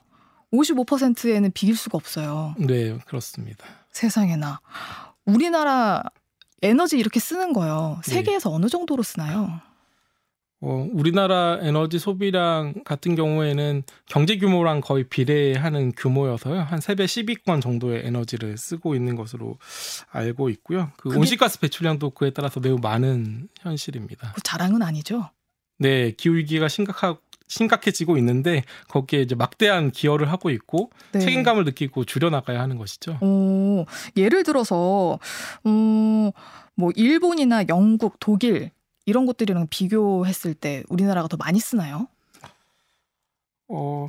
55%에는 0.52 1.52
비길 1.52 1.74
수가 1.74 1.96
없어요. 1.96 2.54
네, 2.58 2.98
그렇습니다. 3.06 3.64
세상에나 3.92 4.60
우리나라 5.24 6.02
에너지 6.60 6.98
이렇게 6.98 7.18
쓰는 7.18 7.54
거요. 7.54 7.98
네. 8.04 8.12
세계에서 8.12 8.50
네. 8.50 8.54
어느 8.56 8.68
정도로 8.68 9.02
쓰나요? 9.02 9.62
어, 10.60 10.88
우리나라 10.92 11.58
에너지 11.62 11.98
소비량 11.98 12.82
같은 12.84 13.14
경우에는 13.14 13.84
경제 14.06 14.38
규모랑 14.38 14.80
거의 14.80 15.04
비례하는 15.04 15.92
규모여서요. 15.96 16.62
한 16.62 16.80
3배 16.80 17.04
10위권 17.04 17.62
정도의 17.62 18.04
에너지를 18.06 18.58
쓰고 18.58 18.96
있는 18.96 19.14
것으로 19.14 19.58
알고 20.10 20.48
있고요. 20.50 20.90
그 20.96 21.16
온실가스 21.16 21.60
배출량도 21.60 22.10
그에 22.10 22.30
따라서 22.30 22.58
매우 22.58 22.76
많은 22.78 23.48
현실입니다. 23.60 24.32
그 24.34 24.40
자랑은 24.42 24.82
아니죠? 24.82 25.30
네, 25.78 26.10
기후위기가 26.12 26.66
심각하고 26.66 27.20
심각해지고 27.46 28.18
있는데 28.18 28.62
거기에 28.88 29.22
이제 29.22 29.34
막대한 29.34 29.90
기여를 29.90 30.30
하고 30.30 30.50
있고 30.50 30.90
네. 31.12 31.20
책임감을 31.20 31.64
느끼고 31.64 32.04
줄여나가야 32.04 32.60
하는 32.60 32.76
것이죠. 32.76 33.18
오, 33.22 33.86
예를 34.16 34.42
들어서 34.42 35.18
음, 35.64 36.30
뭐 36.74 36.90
일본이나 36.94 37.64
영국, 37.68 38.16
독일 38.20 38.70
이런 39.08 39.24
것들이랑 39.24 39.68
비교했을 39.70 40.52
때 40.52 40.84
우리나라가 40.90 41.28
더 41.28 41.38
많이 41.38 41.58
쓰나요? 41.60 42.08
어 43.68 44.08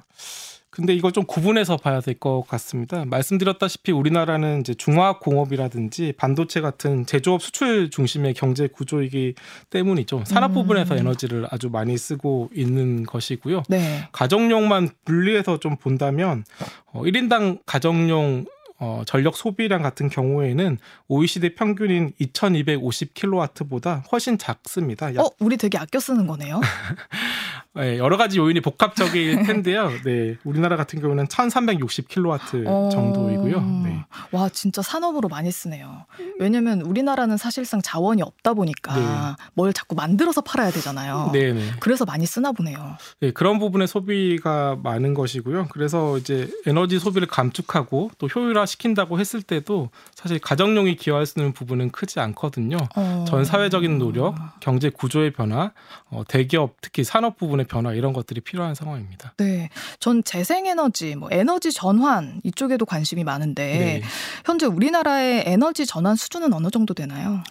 근데 0.69 0.93
이걸 0.93 1.11
좀 1.13 1.25
구분해서 1.25 1.77
봐야 1.77 1.99
될 2.01 2.19
것 2.19 2.43
같습니다. 2.47 3.05
말씀드렸다시피 3.05 3.91
우리나라는 3.93 4.59
이제 4.59 4.73
중화학 4.73 5.19
공업이라든지 5.21 6.13
반도체 6.17 6.59
같은 6.61 7.05
제조업 7.05 7.41
수출 7.41 7.89
중심의 7.89 8.33
경제 8.33 8.67
구조이기 8.67 9.35
때문이죠. 9.69 10.23
산업 10.25 10.51
음. 10.51 10.53
부분에서 10.55 10.97
에너지를 10.97 11.47
아주 11.49 11.69
많이 11.69 11.97
쓰고 11.97 12.49
있는 12.53 13.03
것이고요. 13.05 13.63
네. 13.69 14.07
가정용만 14.11 14.89
분리해서 15.05 15.59
좀 15.59 15.77
본다면 15.77 16.43
어 16.91 17.01
1인당 17.03 17.59
가정용 17.65 18.45
어, 18.79 19.03
전력 19.05 19.35
소비량 19.35 19.81
같은 19.81 20.09
경우에는 20.09 20.77
OECD 21.09 21.55
평균인 21.55 22.13
2,250 22.17 23.13
킬로와트보다 23.13 24.03
훨씬 24.11 24.37
작습니다. 24.37 25.09
어, 25.17 25.29
우리 25.39 25.57
되게 25.57 25.77
아껴 25.77 25.99
쓰는 25.99 26.27
거네요. 26.27 26.61
네, 27.79 27.97
여러 27.97 28.17
가지 28.17 28.39
요인이 28.39 28.59
복합적일 28.59 29.43
텐데요. 29.47 29.89
네, 30.03 30.35
우리나라 30.43 30.75
같은 30.75 30.99
경우는 30.99 31.27
1,360킬로와트 31.27 32.65
어... 32.67 32.89
정도이고요. 32.91 33.61
네. 33.85 34.05
와, 34.31 34.49
진짜 34.49 34.81
산업으로 34.81 35.29
많이 35.29 35.49
쓰네요. 35.49 36.05
왜냐면 36.39 36.81
우리나라는 36.81 37.37
사실상 37.37 37.81
자원이 37.81 38.21
없다 38.21 38.53
보니까 38.53 38.95
네. 38.95 39.45
뭘 39.53 39.71
자꾸 39.71 39.95
만들어서 39.95 40.41
팔아야 40.41 40.71
되잖아요. 40.71 41.29
네, 41.31 41.53
네. 41.53 41.71
그래서 41.79 42.03
많이 42.03 42.25
쓰나 42.25 42.51
보네요. 42.51 42.97
네, 43.21 43.31
그런 43.31 43.59
부분에 43.59 43.87
소비가 43.87 44.77
많은 44.83 45.13
것이고요. 45.13 45.67
그래서 45.71 46.17
이제 46.17 46.49
에너지 46.65 46.99
소비를 46.99 47.27
감축하고 47.27 48.11
또 48.17 48.27
효율화 48.27 48.65
시킨다고 48.65 49.19
했을 49.19 49.41
때도 49.41 49.89
사실 50.15 50.39
가정용이 50.39 50.97
기여할 50.97 51.25
수 51.25 51.39
있는 51.39 51.53
부분은 51.53 51.91
크지 51.91 52.19
않거든요. 52.19 52.77
어... 52.95 53.25
전 53.25 53.45
사회적인 53.45 53.99
노력, 53.99 54.35
경제 54.59 54.89
구조의 54.89 55.31
변화, 55.31 55.71
어, 56.09 56.23
대기업 56.27 56.75
특히 56.81 57.05
산업 57.05 57.37
부분의 57.37 57.67
변화 57.69 57.93
이런 57.93 58.11
것들이 58.11 58.41
필요한 58.41 58.75
상황입니다. 58.75 59.33
네, 59.37 59.69
전 59.99 60.23
재생에너지, 60.23 61.15
뭐 61.15 61.29
에너지 61.31 61.71
전환 61.71 62.41
이쪽에도 62.43 62.85
관심이 62.85 63.23
많은데 63.23 63.77
네. 63.77 64.01
현재 64.45 64.65
우리나라의 64.65 65.43
에너지 65.45 65.85
전환 65.85 66.15
수준은 66.15 66.51
어느 66.53 66.69
정도 66.69 66.93
되나요? 66.93 67.41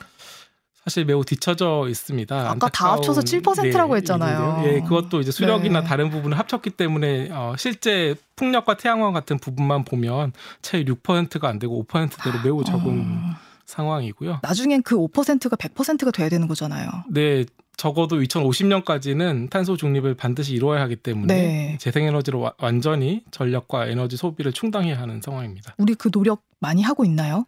사실 0.89 1.05
매우 1.05 1.23
뒤처져 1.23 1.87
있습니다. 1.89 2.51
아까 2.51 2.69
다 2.71 2.93
합쳐서 2.93 3.21
7%라고 3.21 3.93
네, 3.93 3.99
했잖아요. 3.99 4.63
예, 4.65 4.81
그것도 4.81 5.21
이제 5.21 5.31
수력이나 5.31 5.83
네. 5.83 5.87
다른 5.87 6.09
부분을 6.09 6.39
합쳤기 6.39 6.71
때문에 6.71 7.29
어, 7.31 7.55
실제 7.59 8.15
풍력과 8.37 8.79
태양광 8.79 9.13
같은 9.13 9.39
부분만 9.39 9.85
보면 9.85 10.33
채 10.63 10.83
6%가 10.85 11.47
안 11.47 11.59
되고 11.59 11.85
5%대로 11.85 12.39
매우 12.43 12.65
적은 12.65 13.01
어... 13.01 13.48
상황이고요. 13.69 14.41
나중엔 14.43 14.83
그 14.83 14.97
5%가 14.97 15.55
100%가 15.57 16.11
돼야 16.11 16.29
되는 16.29 16.49
거잖아요. 16.49 16.89
네, 17.11 17.45
적어도 17.77 18.19
2050년까지는 18.21 19.51
탄소 19.51 19.77
중립을 19.77 20.15
반드시 20.15 20.55
이루어야 20.55 20.81
하기 20.83 20.97
때문에 20.97 21.35
네. 21.35 21.79
재생에너지로 21.79 22.41
와, 22.41 22.53
완전히 22.59 23.23
전력과 23.31 23.87
에너지 23.87 24.17
소비를 24.17 24.53
충당해야 24.53 24.99
하는 25.01 25.21
상황입니다. 25.21 25.75
우리 25.79 25.95
그 25.95 26.11
노력 26.11 26.43
많이 26.59 26.83
하고 26.83 27.05
있나요? 27.05 27.45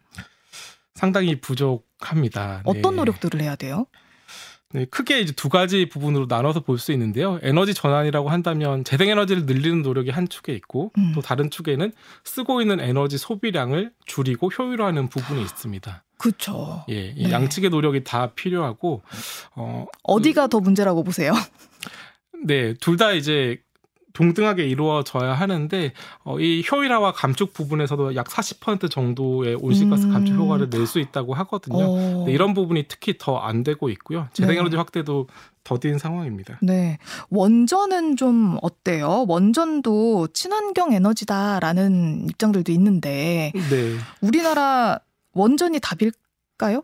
상당히 0.95 1.41
부족합니다. 1.41 2.61
어떤 2.65 2.91
네. 2.93 2.97
노력들을 2.97 3.41
해야 3.41 3.55
돼요? 3.55 3.87
네, 4.73 4.85
크게 4.85 5.19
이제 5.19 5.33
두 5.33 5.49
가지 5.49 5.89
부분으로 5.89 6.27
나눠서 6.29 6.61
볼 6.61 6.77
수 6.77 6.93
있는데요. 6.93 7.39
에너지 7.41 7.73
전환이라고 7.73 8.29
한다면 8.29 8.85
재생에너지를 8.85 9.45
늘리는 9.45 9.81
노력이 9.81 10.11
한 10.11 10.29
축에 10.29 10.53
있고 10.53 10.93
음. 10.97 11.11
또 11.13 11.19
다른 11.21 11.49
축에는 11.49 11.91
쓰고 12.23 12.61
있는 12.61 12.79
에너지 12.79 13.17
소비량을 13.17 13.91
줄이고 14.05 14.47
효율화하는 14.47 15.09
부분이 15.09 15.41
있습니다. 15.41 16.03
그렇죠. 16.21 16.83
예, 16.89 17.13
이 17.17 17.23
네. 17.23 17.31
양측의 17.31 17.71
노력이 17.71 18.03
다 18.03 18.27
필요하고 18.35 19.01
어 19.55 19.85
어디가 20.03 20.43
그, 20.43 20.49
더 20.49 20.59
문제라고 20.59 21.03
보세요? 21.03 21.33
네, 22.45 22.73
둘 22.75 22.97
다 22.97 23.11
이제 23.13 23.57
동등하게 24.13 24.67
이루어져야 24.67 25.33
하는데 25.33 25.93
어, 26.25 26.37
이 26.37 26.63
효율화와 26.69 27.13
감축 27.13 27.53
부분에서도 27.53 28.13
약 28.15 28.27
40% 28.27 28.91
정도의 28.91 29.55
온실가스 29.55 30.03
음. 30.07 30.11
감축 30.11 30.35
효과를 30.35 30.69
낼 30.69 30.85
수 30.85 30.99
있다고 30.99 31.33
하거든요. 31.35 32.25
네, 32.25 32.33
이런 32.33 32.53
부분이 32.53 32.85
특히 32.89 33.17
더 33.17 33.37
안 33.39 33.63
되고 33.63 33.89
있고요. 33.89 34.27
재생에너지 34.33 34.71
네. 34.71 34.77
확대도 34.77 35.27
더딘 35.63 35.97
상황입니다. 35.97 36.59
네. 36.61 36.97
원전은 37.29 38.17
좀 38.17 38.57
어때요? 38.61 39.23
원전도 39.29 40.27
친환경 40.33 40.91
에너지다라는 40.91 42.27
입장들도 42.29 42.69
있는데 42.73 43.53
네. 43.55 43.95
우리나라 44.19 44.99
원전이 45.33 45.79
답일까요? 45.79 46.83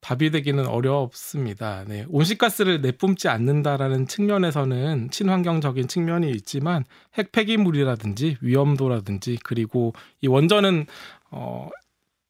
답이 0.00 0.30
되기는 0.30 0.66
어렵습니다. 0.66 1.82
네. 1.88 2.04
온실가스를 2.10 2.82
내뿜지 2.82 3.28
않는다라는 3.28 4.06
측면에서는 4.06 5.10
친환경적인 5.10 5.88
측면이 5.88 6.30
있지만 6.32 6.84
핵 7.14 7.32
폐기물이라든지 7.32 8.36
위험도라든지 8.42 9.38
그리고 9.42 9.94
이 10.20 10.26
원전은 10.26 10.86
어 11.30 11.70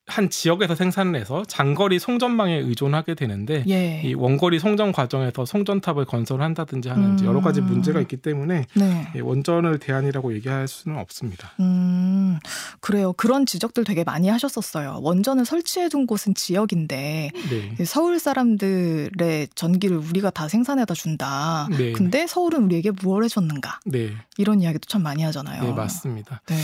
한 0.07 0.29
지역에서 0.29 0.75
생산을 0.75 1.19
해서 1.19 1.45
장거리 1.49 1.99
송전망에 1.99 2.57
의존하게 2.59 3.15
되는데 3.15 3.65
예. 3.69 4.03
이 4.05 4.13
원거리 4.13 4.59
송전 4.59 4.93
과정에서 4.93 5.47
송전탑을 5.47 6.05
건설한다든지 6.05 6.91
하는 6.91 7.19
음. 7.19 7.25
여러 7.25 7.41
가지 7.41 7.63
문제가 7.63 8.01
있기 8.03 8.19
때문에 8.19 8.67
네. 8.75 9.21
원전을 9.21 9.79
대안이라고 9.79 10.35
얘기할 10.35 10.69
수는 10.69 10.99
없습니다. 10.99 11.53
음. 11.61 12.39
그래요. 12.81 13.15
그런 13.15 13.47
지적들 13.47 13.85
되게 13.85 14.05
많이 14.05 14.29
하셨었어요. 14.29 14.99
원전을 15.03 15.47
설치해 15.47 15.89
둔 15.89 16.07
곳은 16.07 16.35
지역인데 16.35 17.31
네. 17.49 17.85
서울 17.87 18.19
사람들의 18.19 19.49
전기를 19.55 19.97
우리가 19.97 20.29
다 20.29 20.49
생산해다 20.49 20.93
준다. 20.93 21.67
네. 21.71 21.93
근데 21.93 22.27
서울은 22.27 22.65
우리에게 22.65 22.91
무엇을 22.91 23.25
해줬는가? 23.25 23.81
네. 23.87 24.11
이런 24.37 24.61
이야기도 24.61 24.87
참 24.87 25.03
많이 25.03 25.23
하잖아요. 25.23 25.63
네, 25.63 25.73
맞습니다. 25.73 26.43
네. 26.47 26.57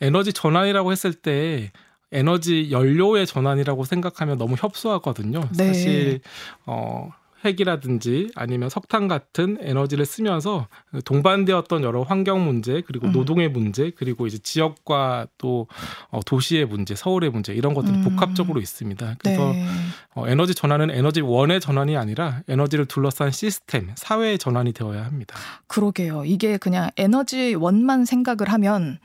에너지 0.00 0.32
전환이라고 0.32 0.90
했을 0.90 1.14
때 1.14 1.70
에너지 2.14 2.70
연료의 2.70 3.26
전환이라고 3.26 3.84
생각하면 3.84 4.38
너무 4.38 4.54
협소하거든요. 4.58 5.40
네. 5.56 5.66
사실 5.66 6.20
어 6.64 7.10
핵이라든지 7.44 8.30
아니면 8.34 8.70
석탄 8.70 9.06
같은 9.06 9.58
에너지를 9.60 10.06
쓰면서 10.06 10.66
동반되었던 11.04 11.82
여러 11.82 12.02
환경 12.02 12.44
문제 12.44 12.82
그리고 12.86 13.06
음. 13.06 13.12
노동의 13.12 13.50
문제 13.50 13.90
그리고 13.90 14.26
이제 14.26 14.38
지역과 14.38 15.26
또 15.38 15.66
어, 16.08 16.20
도시의 16.24 16.64
문제 16.66 16.94
서울의 16.94 17.30
문제 17.30 17.52
이런 17.52 17.74
것들이 17.74 17.96
음. 17.96 18.02
복합적으로 18.02 18.60
있습니다 18.60 19.16
그래서 19.18 19.52
네. 19.52 19.66
어, 20.14 20.26
에너지 20.26 20.54
전환은 20.54 20.90
에너지 20.90 21.20
원의 21.20 21.60
전환이 21.60 21.96
아니라 21.96 22.42
에너지를 22.48 22.86
둘러싼 22.86 23.30
시스템 23.30 23.92
사회의 23.94 24.38
전환이 24.38 24.72
되어야 24.72 25.04
합니다 25.04 25.36
그러게요 25.66 26.24
이게 26.24 26.56
그냥 26.56 26.90
에너지 26.96 27.54
원만 27.54 28.04
생각을 28.04 28.48
하면 28.48 28.98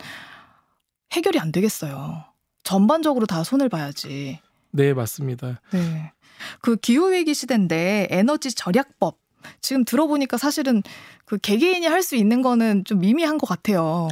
해결이 1.12 1.40
안 1.40 1.52
되겠어요 1.52 2.29
전반적으로 2.64 3.26
다 3.26 3.44
손을 3.44 3.70
봐야지. 3.70 4.40
네, 4.72 4.94
맞습니다. 4.94 5.62
네. 5.72 6.12
그 6.62 6.76
기후위기 6.76 7.34
시대인데 7.34 8.08
에너지 8.12 8.54
절약법. 8.54 9.18
지금 9.62 9.86
들어보니까 9.86 10.38
사실은 10.38 10.84
그 11.26 11.38
개개인이 11.38 11.86
할 11.88 12.04
수 12.04 12.16
있는 12.16 12.42
거는 12.42 12.84
좀 12.86 13.00
미미한 13.00 13.38
것 13.38 13.48
같아요. 13.48 14.10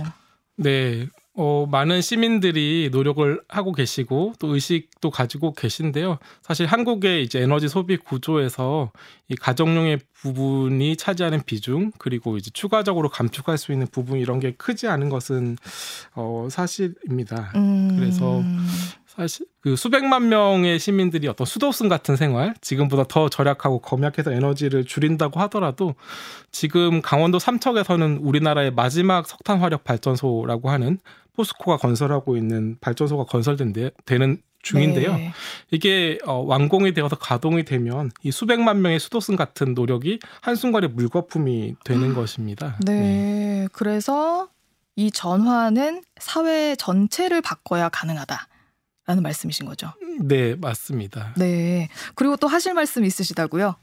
네. 0.56 1.08
어, 1.40 1.68
많은 1.70 2.02
시민들이 2.02 2.90
노력을 2.92 3.40
하고 3.48 3.72
계시고 3.72 4.34
또 4.40 4.56
의식도 4.56 5.12
가지고 5.12 5.54
계신데요. 5.54 6.18
사실 6.42 6.66
한국의 6.66 7.24
이제 7.24 7.40
에너지 7.40 7.68
소비 7.68 7.96
구조에서 7.96 8.92
이 9.30 9.36
가정용의 9.36 10.00
부분이 10.14 10.98
차지하는 10.98 11.44
비중 11.46 11.92
그리고 12.00 12.38
이제 12.38 12.50
추가적으로 12.52 13.10
감축할 13.10 13.60
수 13.60 13.72
있는 13.72 13.86
부분 13.86 14.18
이런 14.18 14.40
게 14.40 14.54
크지 14.58 14.88
않은 14.88 15.10
것은 15.10 15.58
어, 16.16 16.48
사실입니다. 16.50 17.52
음... 17.56 17.96
그래서 17.96 18.42
사실 19.06 19.46
그 19.62 19.76
수백만 19.76 20.30
명의 20.30 20.80
시민들이 20.80 21.28
어떤 21.28 21.46
수도승 21.46 21.88
같은 21.88 22.16
생활 22.16 22.54
지금보다 22.62 23.04
더 23.04 23.30
절약하고 23.30 23.80
검약해서 23.80 24.32
에너지를 24.32 24.86
줄인다고 24.86 25.40
하더라도 25.42 25.96
지금 26.52 27.02
강원도 27.02 27.38
삼척에서는 27.40 28.18
우리나라의 28.18 28.72
마지막 28.72 29.28
석탄 29.28 29.60
화력 29.60 29.84
발전소라고 29.84 30.70
하는 30.70 31.00
포스코가 31.38 31.78
건설하고 31.78 32.36
있는 32.36 32.78
발전소가 32.82 33.26
건설된 33.26 33.72
데, 33.72 33.92
되는 34.06 34.42
중인데요. 34.64 35.16
네. 35.16 35.32
이게 35.72 36.18
어, 36.26 36.40
완공이 36.40 36.94
되어서 36.94 37.16
가동이 37.16 37.64
되면 37.64 38.12
이 38.24 38.32
수백만 38.32 38.82
명의 38.82 39.00
수도승 39.00 39.36
같은 39.36 39.74
노력이 39.74 40.20
한순간에 40.42 40.88
물거품이 40.88 41.76
되는 41.86 42.14
것입니다. 42.14 42.78
네. 42.86 43.00
네. 43.00 43.68
그래서 43.72 44.50
이 44.96 45.12
전화는 45.12 46.04
사회 46.20 46.76
전체를 46.76 47.42
바꿔야 47.42 47.88
가능하다. 47.88 48.48
라는 49.06 49.24
말씀이신 49.24 49.66
거죠. 49.66 49.94
네, 50.20 50.56
맞습니다. 50.56 51.34
네. 51.38 51.88
그리고 52.16 52.36
또 52.36 52.48
하실 52.48 52.74
말씀 52.74 53.06
있으시다고요? 53.06 53.76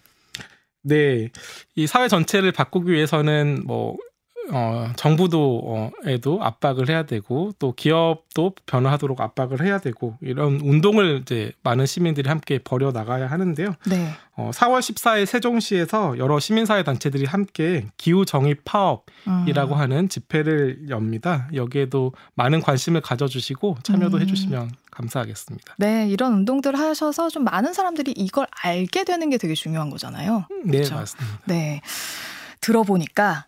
네. 0.83 1.31
이 1.77 1.87
사회 1.87 2.09
전체를 2.09 2.53
바꾸기 2.53 2.93
위해서는 2.93 3.63
뭐 3.65 3.97
어, 4.53 4.93
정부도에도 4.97 6.43
압박을 6.43 6.89
해야 6.89 7.05
되고 7.05 7.53
또 7.59 7.73
기업도 7.73 8.55
변화하도록 8.67 9.21
압박을 9.21 9.65
해야 9.65 9.79
되고 9.79 10.17
이런 10.21 10.61
운동을 10.61 11.21
이제 11.23 11.53
많은 11.63 11.87
시민들이 11.87 12.29
함께 12.29 12.59
벌여 12.59 12.93
나가야 12.93 13.27
하는데요. 13.27 13.75
네. 13.87 14.11
어, 14.37 14.51
4월 14.53 14.81
14일 14.81 15.27
세종시에서 15.27 16.19
여러 16.19 16.39
시민사회 16.41 16.83
단체들이 16.83 17.25
함께 17.25 17.87
기후 17.97 18.25
정의 18.25 18.57
파업이라고 18.65 19.75
음. 19.75 19.79
하는 19.79 20.09
집회를 20.09 20.89
엽니다. 20.91 21.49
여기에도 21.55 22.13
많은 22.35 22.61
관심을 22.61 23.01
가져주시고 23.01 23.79
참여도 23.83 24.19
음. 24.19 24.23
해주시면 24.23 24.71
감사하겠습니다. 24.91 25.75
네, 25.79 26.09
이런 26.09 26.35
운동들 26.35 26.79
하셔서 26.79 27.29
좀 27.29 27.45
많은 27.45 27.73
사람들이 27.73 28.13
이걸 28.13 28.47
알게 28.63 29.05
되는 29.05 29.31
게 29.31 29.39
되게 29.39 29.55
중요한 29.55 29.91
거잖아요. 29.91 30.47
네, 30.65 30.79
그렇죠? 30.79 30.97
맞습니다. 30.97 31.39
네. 31.47 31.81
들어보니까 32.61 33.47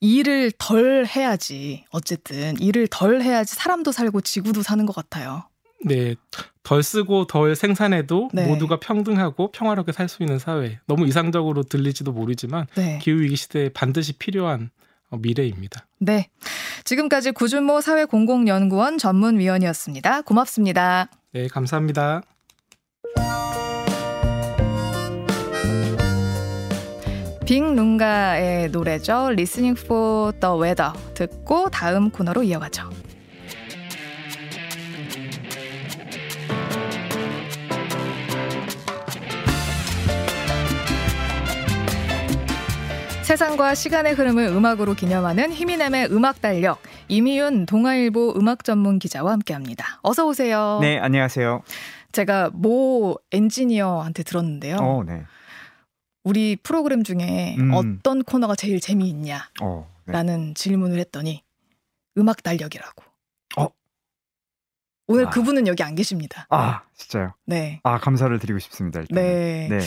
일을 0.00 0.52
덜 0.58 1.06
해야지 1.06 1.84
어쨌든 1.90 2.58
일을 2.60 2.88
덜 2.88 3.22
해야지 3.22 3.54
사람도 3.54 3.92
살고 3.92 4.20
지구도 4.20 4.62
사는 4.62 4.84
것 4.86 4.94
같아요. 4.94 5.44
네, 5.84 6.14
덜 6.62 6.82
쓰고 6.82 7.26
덜 7.26 7.54
생산해도 7.54 8.30
네. 8.32 8.46
모두가 8.46 8.80
평등하고 8.80 9.52
평화롭게 9.52 9.92
살 9.92 10.08
수 10.08 10.22
있는 10.22 10.38
사회. 10.38 10.80
너무 10.86 11.06
이상적으로 11.06 11.62
들리지도 11.62 12.12
모르지만 12.12 12.66
네. 12.74 12.98
기후 13.02 13.20
위기 13.20 13.36
시대에 13.36 13.68
반드시 13.68 14.14
필요한 14.14 14.70
어, 15.10 15.16
미래입니다. 15.18 15.86
네, 15.98 16.28
지금까지 16.84 17.30
구준모 17.32 17.80
사회공공연구원 17.80 18.98
전문위원이었습니다. 18.98 20.22
고맙습니다. 20.22 21.08
네, 21.32 21.46
감사합니다. 21.48 22.22
빅룬가의 27.46 28.70
노래죠. 28.70 29.30
Listening 29.30 29.80
for 29.80 30.32
the 30.40 30.60
Weather 30.60 30.92
듣고 31.14 31.70
다음 31.70 32.10
코너로 32.10 32.42
이어가죠. 32.42 32.90
세상과 43.22 43.74
시간의 43.74 44.14
흐름을 44.14 44.46
음악으로 44.46 44.94
기념하는 44.94 45.52
희미남의 45.52 46.12
음악 46.12 46.40
달력 46.40 46.80
이미윤 47.08 47.66
동아일보 47.66 48.34
음악 48.36 48.64
전문 48.64 48.98
기자와 48.98 49.32
함께합니다. 49.32 50.00
어서 50.02 50.26
오세요. 50.26 50.78
네, 50.80 50.98
안녕하세요. 50.98 51.62
제가 52.12 52.50
모 52.52 53.18
엔지니어한테 53.30 54.22
들었는데요. 54.22 54.76
어, 54.80 55.04
네. 55.04 55.22
우리 56.26 56.56
프로그램 56.56 57.04
중에 57.04 57.54
음. 57.56 57.70
어떤 57.72 58.24
코너가 58.24 58.56
제일 58.56 58.80
재미있냐? 58.80 59.48
어, 59.62 59.88
네. 60.06 60.12
라는 60.12 60.56
질문을 60.56 60.98
했더니 60.98 61.44
음악 62.18 62.42
달력이라고. 62.42 63.04
어? 63.58 63.68
오늘 65.06 65.28
아. 65.28 65.30
그분은 65.30 65.68
여기 65.68 65.84
안 65.84 65.94
계십니다. 65.94 66.48
아, 66.50 66.82
진짜요? 66.96 67.34
네. 67.44 67.80
아, 67.84 68.00
감사를 68.00 68.36
드리고 68.40 68.58
싶습니다. 68.58 68.98
일단. 68.98 69.14
네. 69.14 69.68
네. 69.70 69.78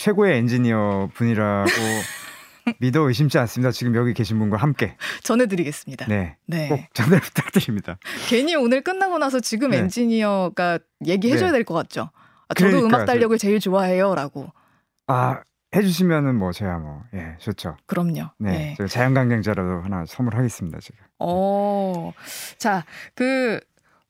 최고의 0.00 0.38
엔지니어 0.38 1.10
분이라고 1.14 1.70
믿어 2.80 3.02
의심치 3.02 3.38
않습니다. 3.38 3.70
지금 3.70 3.94
여기 3.94 4.12
계신 4.12 4.40
분과 4.40 4.56
함께 4.56 4.96
전해드리겠습니다. 5.22 6.06
네, 6.06 6.36
네. 6.46 6.66
꼭 6.66 6.80
전달 6.94 7.20
부탁드립니다. 7.20 7.96
괜히 8.28 8.56
오늘 8.56 8.82
끝나고 8.82 9.18
나서 9.18 9.38
지금 9.38 9.70
네. 9.70 9.78
엔지니어가 9.78 10.80
얘기해줘야 11.06 11.52
네. 11.52 11.58
될것 11.58 11.76
같죠. 11.76 12.10
아, 12.48 12.54
저도 12.54 12.70
그러니까, 12.70 12.88
음악 12.88 13.06
달력을 13.06 13.38
제일 13.38 13.60
좋아해요라고. 13.60 14.50
아 15.06 15.42
해주시면은 15.76 16.34
뭐 16.36 16.52
제가 16.52 16.78
뭐 16.78 17.04
예 17.14 17.36
좋죠. 17.38 17.76
그럼요. 17.86 18.30
네, 18.38 18.74
네. 18.78 18.86
자연강경자라도 18.86 19.82
하나 19.82 20.04
선물하겠습니다 20.06 20.78
지금. 20.80 21.04
어, 21.18 22.12
자그 22.58 23.60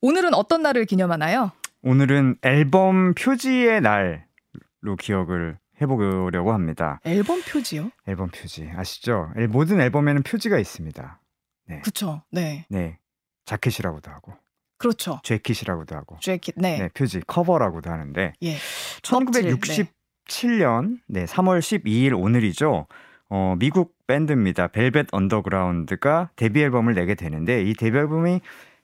오늘은 0.01 0.35
어떤 0.35 0.63
날을 0.63 0.85
기념하나요? 0.85 1.53
오늘은 1.83 2.37
앨범 2.43 3.15
표지의 3.15 3.81
날로 3.81 4.97
기억을 4.99 5.59
해보려고 5.81 6.53
합니다. 6.53 7.01
앨범 7.05 7.43
표지요? 7.43 7.91
앨범 8.07 8.31
표지 8.31 8.71
아시죠? 8.75 9.31
모든 9.51 9.81
앨범에는 9.81 10.23
표지가 10.23 10.59
있습니다. 10.59 11.21
네. 11.67 11.81
그렇죠. 11.81 12.23
네. 12.31 12.67
네. 12.71 12.99
자켓이라고도 13.45 14.11
하고. 14.11 14.33
그렇죠. 14.79 15.21
재킷이라고도 15.23 15.97
하고. 15.97 16.19
재킷. 16.21 16.55
네. 16.57 16.79
네 16.79 16.89
표지 16.89 17.21
커버라고도 17.27 17.91
하는데. 17.91 18.33
예. 18.43 18.57
1960 19.03 19.96
2017년 20.27 20.99
네, 21.07 21.25
3월 21.25 21.59
12일 21.59 22.19
오늘이죠. 22.19 22.87
어, 23.29 23.57
미국 23.59 23.95
밴드입니다. 24.07 24.69
벨벳 24.69 25.07
언더그라운드가 25.13 26.31
데뷔 26.37 26.63
앨범을 26.63 26.95
내게 26.95 27.15
되는데 27.15 27.63
이 27.63 27.75
데뷔 27.75 27.99
앨범이 27.99 28.41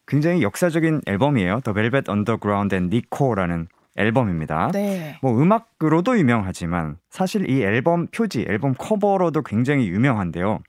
굉장히 0.06 0.42
역사적인 0.42 1.02
앨범이에요. 1.06 1.60
The 1.60 1.72
Velvet 1.72 2.08
Underground 2.08 2.74
and 2.74 2.88
Nico라는 2.90 3.68
앨범입니다. 3.96 4.70
네. 4.72 5.18
뭐 5.22 5.40
음악으로도 5.40 6.18
유명하지만 6.18 6.96
사실 7.10 7.48
이 7.48 7.62
앨범 7.62 8.06
표지, 8.08 8.44
앨범 8.48 8.74
커버로도 8.74 9.42
굉장히 9.42 9.88
유명한데요. 9.88 10.60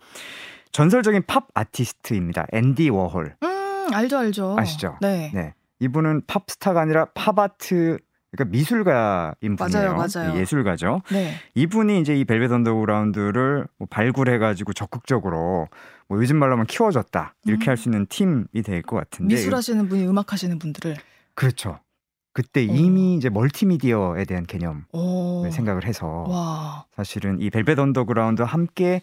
전설적인 0.72 1.24
팝 1.26 1.48
아티스트입니다. 1.54 2.46
앤디 2.52 2.90
워홀. 2.90 3.36
음, 3.44 3.94
알죠, 3.94 4.18
알죠. 4.18 4.56
아시죠? 4.58 4.98
네. 5.02 5.32
네. 5.34 5.54
이분은 5.80 6.24
팝스타가 6.28 6.82
아니라 6.82 7.06
팝아트 7.14 7.98
그러니까 8.36 8.52
미술가인 8.52 9.56
분이에요. 9.56 9.94
맞아요, 9.96 10.08
맞아요. 10.16 10.40
예술가죠. 10.40 11.02
네. 11.12 11.36
이분이 11.54 12.00
이제 12.02 12.16
이 12.16 12.26
벨벳 12.26 12.52
언더그라운드를 12.52 13.68
뭐 13.78 13.88
발굴해가지고 13.90 14.74
적극적으로 14.74 15.68
뭐 16.08 16.18
요즘 16.20 16.38
말로 16.38 16.54
하면 16.54 16.66
키워줬다 16.66 17.36
이렇게 17.46 17.68
음. 17.68 17.70
할수 17.70 17.90
있는 17.90 18.06
팀이 18.08 18.64
될 18.66 18.82
것 18.82 18.96
같은데 18.98 19.36
미술하시는 19.36 19.88
분이 19.88 20.08
음악하시는 20.08 20.58
분들을 20.60 20.96
그렇죠. 21.36 21.80
그때 22.34 22.62
오. 22.68 22.74
이미 22.74 23.16
이제 23.16 23.30
멀티미디어에 23.30 24.26
대한 24.26 24.46
개념을 24.48 24.82
오. 24.94 25.48
생각을 25.52 25.86
해서 25.86 26.26
와. 26.28 26.86
사실은 26.96 27.40
이 27.40 27.52
벨벳 27.52 27.78
언더그라운드 27.78 28.42
함께 28.42 29.02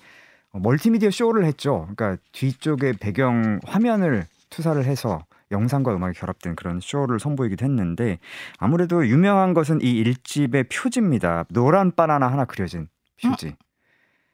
멀티미디어 0.53 1.12
쇼를 1.12 1.45
했죠. 1.45 1.88
그러니까 1.95 2.21
뒤쪽에 2.33 2.95
배경 2.99 3.61
화면을 3.64 4.27
투사를 4.51 4.85
해서 4.85 5.25
영상과 5.51 5.95
음악이 5.95 6.19
결합된 6.19 6.57
그런 6.57 6.81
쇼를 6.81 7.19
선보이기도 7.19 7.65
했는데 7.65 8.19
아무래도 8.59 9.07
유명한 9.07 9.55
것은 9.55 9.81
이 9.83 9.91
일집의 9.99 10.65
표지입니다. 10.65 11.45
노란 11.51 11.93
바나나 11.93 12.31
하나 12.31 12.45
그려진 12.45 12.89
표지. 13.23 13.49
음, 13.49 13.53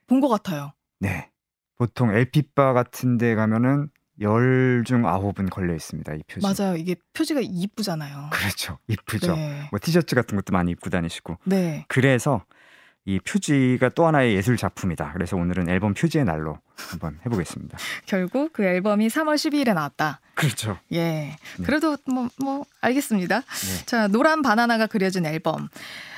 본것 0.06 0.30
같아요. 0.30 0.72
네. 1.00 1.30
보통 1.76 2.14
LP바 2.14 2.72
같은 2.72 3.18
데 3.18 3.34
가면은 3.34 3.88
열중 4.20 5.06
아홉은 5.06 5.50
걸려 5.50 5.74
있습니다. 5.74 6.14
이 6.14 6.22
표지. 6.26 6.46
맞아요. 6.46 6.76
이게 6.76 6.96
표지가 7.12 7.40
이쁘잖아요. 7.42 8.30
그렇죠. 8.32 8.78
이쁘죠. 8.88 9.34
네. 9.36 9.68
뭐 9.70 9.78
티셔츠 9.82 10.14
같은 10.14 10.36
것도 10.36 10.52
많이 10.52 10.70
입고 10.70 10.88
다니시고. 10.88 11.36
네. 11.44 11.84
그래서 11.88 12.42
이 13.06 13.20
표지가 13.20 13.90
또 13.90 14.06
하나의 14.06 14.34
예술 14.34 14.56
작품이다. 14.56 15.12
그래서 15.14 15.36
오늘은 15.36 15.68
앨범 15.68 15.94
표지의 15.94 16.24
날로 16.24 16.58
한번 16.90 17.18
해보겠습니다. 17.24 17.78
결국 18.06 18.52
그 18.52 18.64
앨범이 18.64 19.06
3월 19.08 19.36
12일에 19.36 19.72
나왔다. 19.74 20.20
그렇죠. 20.34 20.76
예. 20.92 20.98
네. 20.98 21.64
그래도 21.64 21.96
뭐, 22.06 22.28
뭐, 22.42 22.64
알겠습니다. 22.80 23.40
네. 23.40 23.86
자, 23.86 24.08
노란 24.08 24.42
바나나가 24.42 24.86
그려진 24.86 25.24
앨범. 25.24 25.68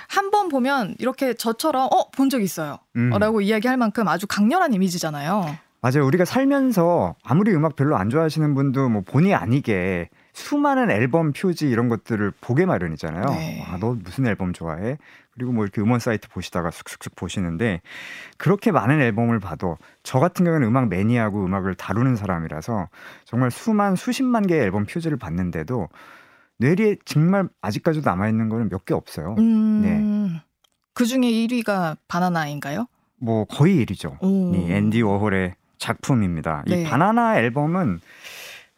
한 0.08 0.30
번 0.30 0.48
보면 0.48 0.94
이렇게 0.98 1.34
저처럼, 1.34 1.88
어, 1.92 2.10
본 2.12 2.30
적 2.30 2.42
있어요. 2.42 2.78
음. 2.96 3.10
라고 3.10 3.42
이야기할 3.42 3.76
만큼 3.76 4.08
아주 4.08 4.26
강렬한 4.26 4.72
이미지잖아요. 4.72 5.56
맞아요. 5.82 6.06
우리가 6.06 6.24
살면서 6.24 7.14
아무리 7.22 7.52
음악 7.54 7.76
별로 7.76 7.96
안 7.96 8.08
좋아하시는 8.10 8.54
분도 8.54 8.88
뭐 8.88 9.02
본의 9.02 9.34
아니게 9.34 10.08
수많은 10.32 10.90
앨범 10.90 11.32
표지 11.32 11.68
이런 11.68 11.88
것들을 11.88 12.32
보게 12.40 12.64
마련이잖아요. 12.66 13.24
네. 13.26 13.64
아, 13.68 13.76
너 13.78 13.94
무슨 14.02 14.26
앨범 14.26 14.52
좋아해? 14.52 14.96
그리고 15.38 15.52
뭐 15.52 15.64
이렇게 15.64 15.80
음원 15.80 16.00
사이트 16.00 16.28
보시다가 16.28 16.70
쑥쑥쑥 16.72 17.14
보시는데 17.14 17.80
그렇게 18.38 18.72
많은 18.72 19.00
앨범을 19.00 19.38
봐도 19.38 19.78
저 20.02 20.18
같은 20.18 20.44
경우는 20.44 20.66
음악 20.66 20.88
매니아고 20.88 21.44
음악을 21.44 21.76
다루는 21.76 22.16
사람이라서 22.16 22.88
정말 23.24 23.52
수만 23.52 23.94
수십만 23.94 24.46
개의 24.48 24.62
앨범 24.62 24.84
표지를 24.84 25.16
봤는데도 25.16 25.88
뇌리에 26.58 26.96
정말 27.04 27.48
아직까지도 27.62 28.08
남아 28.10 28.28
있는 28.28 28.48
거는 28.48 28.68
몇 28.68 28.84
개 28.84 28.94
없어요. 28.94 29.36
음, 29.38 29.82
네. 29.82 30.42
그 30.92 31.04
중에 31.04 31.20
1위가 31.20 31.96
바나나인가요? 32.08 32.86
뭐 33.20 33.44
거의 33.44 33.84
1위죠. 33.86 34.18
이 34.54 34.72
앤디 34.72 35.02
워홀의 35.02 35.54
작품입니다. 35.78 36.64
네. 36.66 36.80
이 36.82 36.84
바나나 36.84 37.38
앨범은 37.38 38.00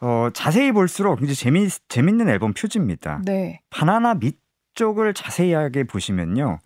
어, 0.03 0.29
자세히 0.35 0.73
볼수록 0.73 1.23
이제 1.23 1.33
재미 1.35 1.68
재밌는 1.88 2.29
앨범 2.29 2.53
표지입니다. 2.53 3.23
네. 3.25 3.61
바나나 3.70 4.14
밑 4.14 4.38
쪽을 4.81 5.12
자세하게 5.12 5.85
보시면요. 5.85 6.59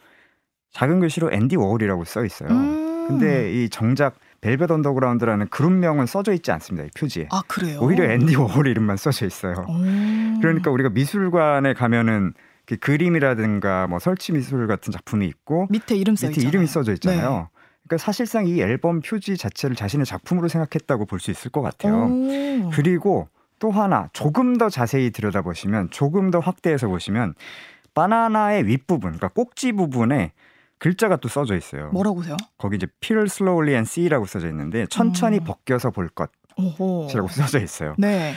작은 0.71 1.01
글씨로 1.01 1.33
앤디 1.33 1.57
워홀이라고 1.57 2.05
써 2.05 2.25
있어요. 2.25 2.49
음~ 2.49 3.09
근데 3.09 3.53
이 3.53 3.69
정작 3.69 4.15
벨벳 4.41 4.71
언더그라운드라는 4.71 5.49
그룹명은 5.49 6.07
써져 6.07 6.33
있지 6.33 6.53
않습니다. 6.53 6.87
이 6.87 6.91
표지에. 6.97 7.27
아, 7.33 7.43
그래요? 7.49 7.81
오히려 7.83 8.05
앤디 8.13 8.37
워홀 8.37 8.69
이름만 8.69 8.97
써져 8.97 9.27
있어요. 9.27 9.67
음~ 9.69 10.39
그러니까 10.41 10.71
우리가 10.71 10.91
미술관에 10.91 11.75
가면은 11.75 12.35
그 12.67 12.77
그림이라든가 12.77 13.89
뭐 13.89 13.99
설치 13.99 14.31
미술 14.33 14.67
같은 14.69 14.93
작품이 14.93 15.27
있고 15.27 15.67
밑에 15.71 15.97
이름 15.97 16.15
써 16.15 16.29
밑에 16.29 16.41
이름이 16.47 16.67
써져 16.69 16.93
있잖아요. 16.93 17.31
네. 17.31 17.61
그러니까 17.87 18.05
사실상 18.05 18.47
이 18.47 18.61
앨범 18.61 19.01
표지 19.01 19.37
자체를 19.37 19.75
자신의 19.75 20.07
작품으로 20.07 20.47
생각했다고 20.47 21.07
볼 21.07 21.19
수 21.19 21.33
있을 21.33 21.51
것 21.51 21.63
같아요. 21.63 22.05
오. 22.07 22.71
그리고 22.73 23.29
또 23.59 23.73
하나 23.73 24.09
조금 24.13 24.57
더 24.57 24.69
자세히 24.69 25.11
들여다보시면 25.11 25.91
조금 25.91 26.31
더 26.31 26.39
확대해서 26.39 26.87
보시면 26.87 27.35
바나나의 27.95 28.67
윗부분, 28.67 29.13
그러니까 29.13 29.29
꼭지 29.29 29.73
부분에 29.73 30.33
글자가 30.79 31.17
또 31.17 31.29
써져 31.29 31.57
있어요. 31.57 31.91
뭐라고요? 31.91 32.37
거기 32.59 32.77
이제 32.77 32.87
peel 33.01 33.25
slowly 33.25 33.75
and 33.75 33.89
see라고 33.89 34.27
써져 34.27 34.49
있는데 34.49 34.87
천천히 34.87 35.39
음. 35.39 35.45
벗겨서 35.45 35.91
볼 35.91 36.09
것이라고 36.09 37.29
써져 37.29 37.61
있어요. 37.61 37.95
네. 37.97 38.35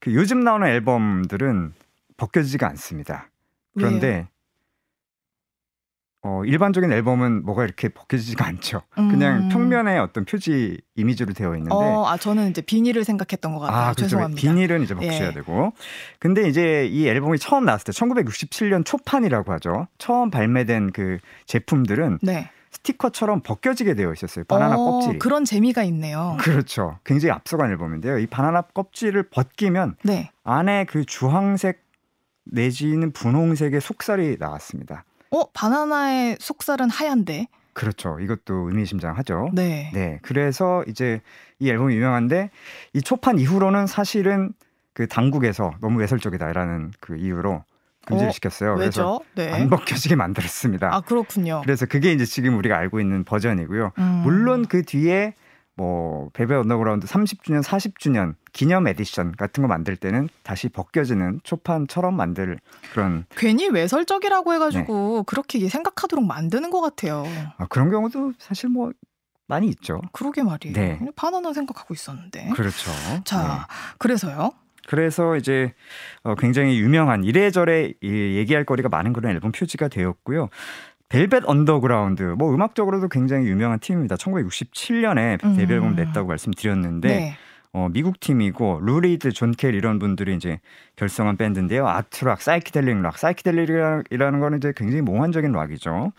그 0.00 0.14
요즘 0.14 0.40
나오는 0.40 0.66
앨범들은 0.66 1.72
벗겨지지가 2.16 2.66
않습니다. 2.68 3.30
그런데 3.74 4.06
예. 4.06 4.28
어, 6.26 6.44
일반적인 6.44 6.92
앨범은 6.92 7.44
뭐가 7.44 7.64
이렇게 7.64 7.88
벗겨지지가 7.88 8.44
않죠. 8.44 8.82
그냥 8.94 9.44
음. 9.44 9.48
평면에 9.48 9.98
어떤 9.98 10.24
표지 10.24 10.80
이미지로 10.96 11.32
되어 11.34 11.54
있는데. 11.54 11.72
어, 11.72 12.04
아, 12.08 12.16
저는 12.16 12.50
이제 12.50 12.62
비닐을 12.62 13.04
생각했던 13.04 13.54
것 13.54 13.60
같아요. 13.60 13.78
아, 13.78 13.84
그렇죠. 13.84 14.02
죄송합니다. 14.02 14.40
비닐은 14.40 14.82
이제 14.82 14.94
벗겨야 14.94 15.28
예. 15.28 15.32
되고. 15.32 15.72
근데 16.18 16.48
이제 16.48 16.86
이 16.86 17.06
앨범이 17.06 17.38
처음 17.38 17.64
나왔을 17.64 17.84
때 17.84 17.92
1967년 17.92 18.84
초판이라고 18.84 19.52
하죠. 19.52 19.86
처음 19.98 20.30
발매된 20.30 20.90
그 20.90 21.18
제품들은 21.46 22.18
네. 22.22 22.50
스티커처럼 22.72 23.42
벗겨지게 23.42 23.94
되어 23.94 24.12
있었어요. 24.12 24.44
바나나 24.46 24.74
어, 24.76 24.92
껍질이. 24.92 25.18
그런 25.20 25.44
재미가 25.44 25.84
있네요. 25.84 26.36
그렇죠. 26.40 26.98
굉장히 27.04 27.32
앞서간 27.32 27.70
앨범인데요. 27.70 28.18
이 28.18 28.26
바나나 28.26 28.62
껍질을 28.62 29.30
벗기면 29.30 29.94
네. 30.02 30.30
안에 30.42 30.86
그 30.86 31.04
주황색 31.04 31.84
내지는 32.44 33.12
분홍색의 33.12 33.80
속살이 33.80 34.36
나왔습니다. 34.38 35.04
어, 35.36 35.48
바나나의 35.52 36.38
속살은 36.40 36.88
하얀데. 36.90 37.48
그렇죠. 37.74 38.18
이것도 38.20 38.68
의미심장하죠. 38.70 39.50
네. 39.52 39.90
네. 39.92 40.18
그래서 40.22 40.82
이제 40.88 41.20
이 41.58 41.68
앨범이 41.68 41.94
유명한데 41.94 42.50
이 42.94 43.02
초판 43.02 43.38
이후로는 43.38 43.86
사실은 43.86 44.52
그 44.94 45.06
당국에서 45.06 45.74
너무 45.82 46.00
외설적이다라는 46.00 46.92
그 47.00 47.16
이유로 47.18 47.62
금지를 48.06 48.30
어, 48.30 48.32
시켰어요. 48.32 48.74
왜죠? 48.76 49.20
그래서 49.34 49.50
네. 49.50 49.52
안 49.52 49.68
벗겨지게 49.68 50.16
만들었습니다. 50.16 50.94
아 50.94 51.00
그렇군요. 51.02 51.60
그래서 51.64 51.84
그게 51.84 52.12
이제 52.12 52.24
지금 52.24 52.56
우리가 52.56 52.78
알고 52.78 52.98
있는 52.98 53.24
버전이고요. 53.24 53.92
음. 53.98 54.04
물론 54.24 54.64
그 54.66 54.82
뒤에 54.82 55.34
뭐 55.76 56.30
벨벳 56.32 56.54
언더그라운드 56.54 57.06
30주년, 57.06 57.62
40주년 57.62 58.34
기념 58.52 58.88
에디션 58.88 59.32
같은 59.32 59.62
거 59.62 59.68
만들 59.68 59.96
때는 59.96 60.28
다시 60.42 60.70
벗겨지는 60.70 61.40
초판처럼 61.44 62.16
만들 62.16 62.58
그런 62.92 63.26
괜히 63.36 63.68
외설적이라고 63.68 64.54
해가지고 64.54 65.16
네. 65.18 65.22
그렇게 65.26 65.68
생각하도록 65.68 66.24
만드는 66.24 66.70
것 66.70 66.80
같아요. 66.80 67.24
아, 67.58 67.66
그런 67.68 67.90
경우도 67.90 68.32
사실 68.38 68.70
뭐 68.70 68.90
많이 69.46 69.68
있죠. 69.68 70.00
그러게 70.12 70.42
말이에요. 70.42 70.74
네. 70.74 70.98
바나나 71.14 71.52
생각하고 71.52 71.92
있었는데. 71.92 72.50
그렇죠. 72.54 72.90
자, 73.24 73.42
네. 73.42 73.94
그래서요. 73.98 74.52
그래서 74.88 75.36
이제 75.36 75.74
어, 76.22 76.34
굉장히 76.36 76.78
유명한 76.78 77.24
이래저래 77.24 77.92
얘기할 78.02 78.64
거리가 78.64 78.88
많은 78.88 79.12
그런 79.12 79.32
앨범 79.32 79.52
표지가 79.52 79.88
되었고요. 79.88 80.48
벨벳 81.08 81.44
언더그라운드 81.46 82.22
뭐 82.36 82.52
음악적으로도 82.54 83.08
굉장히 83.08 83.46
유명한 83.46 83.78
팀입니다. 83.78 84.16
1967년에 84.16 85.44
음. 85.44 85.56
데뷔 85.56 85.74
앨범 85.74 85.94
냈다고 85.94 86.28
말씀드렸는데 86.28 87.08
네. 87.08 87.36
어, 87.72 87.88
미국 87.90 88.20
팀이고 88.20 88.80
루 88.82 88.94
리드, 88.94 89.32
존 89.32 89.50
케일 89.50 89.74
이런 89.74 89.98
분들이 89.98 90.34
이제 90.34 90.60
결성한 90.96 91.36
밴드인데요. 91.36 91.86
art 91.86 92.06
rock, 92.06 92.40
psychedelic 92.40 93.02
rock, 93.02 93.18
psychedelic이라는 93.18 94.40
거는 94.40 94.58
이제 94.58 94.72
굉장히 94.74 95.02
몽환적인 95.02 95.52
rock이죠. 95.52 96.12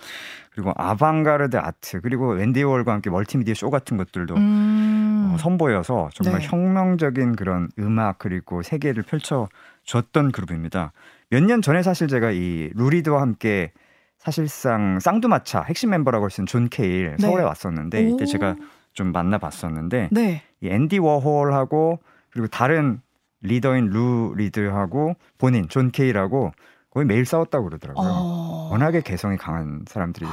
그리고 0.54 0.71
아방가르드 0.76 1.58
아트 1.58 2.00
그리고 2.02 2.30
앤디 2.30 2.62
워홀과 2.63 2.93
함께 2.93 3.10
멀티미디어 3.10 3.56
쇼 3.56 3.71
같은 3.71 3.97
것들도 3.97 4.36
음. 4.36 5.32
어, 5.34 5.38
선보여서 5.39 6.10
정말 6.13 6.41
네. 6.41 6.47
혁명적인 6.47 7.36
그런 7.36 7.69
음악 7.80 8.19
그리고 8.19 8.62
세계를 8.62 9.04
펼쳐 9.04 9.50
줬던 9.84 10.32
그룹입니다. 10.32 10.93
몇 11.30 11.43
년 11.43 11.62
전에 11.62 11.82
사실 11.82 12.08
제가 12.08 12.32
이 12.32 12.69
루리드와 12.76 13.21
함께 13.21 13.71
사실상 14.19 14.99
쌍두마차 14.99 15.62
핵심 15.63 15.91
멤버라고 15.91 16.25
할 16.25 16.32
수 16.32 16.41
있는 16.41 16.47
존 16.47 16.69
케일 16.69 17.15
네. 17.17 17.21
서울에 17.21 17.43
왔었는데 17.43 18.10
이때 18.10 18.25
제가 18.25 18.56
좀 18.93 19.12
만나봤었는데 19.12 20.10
네. 20.12 20.43
이 20.62 20.69
앤디 20.69 20.99
워홀하고 20.99 21.99
그리고 22.32 22.47
다른 22.47 23.01
리더인 23.41 23.88
루 23.88 24.34
리드하고 24.36 25.15
본인 25.38 25.69
존 25.69 25.91
케일하고 25.91 26.51
거의 26.89 27.06
매일 27.06 27.25
싸웠다고 27.25 27.65
그러더라고요. 27.65 28.10
어... 28.10 28.69
워낙에 28.71 29.01
개성이 29.01 29.38
강한 29.38 29.86
사람들이 29.88 30.25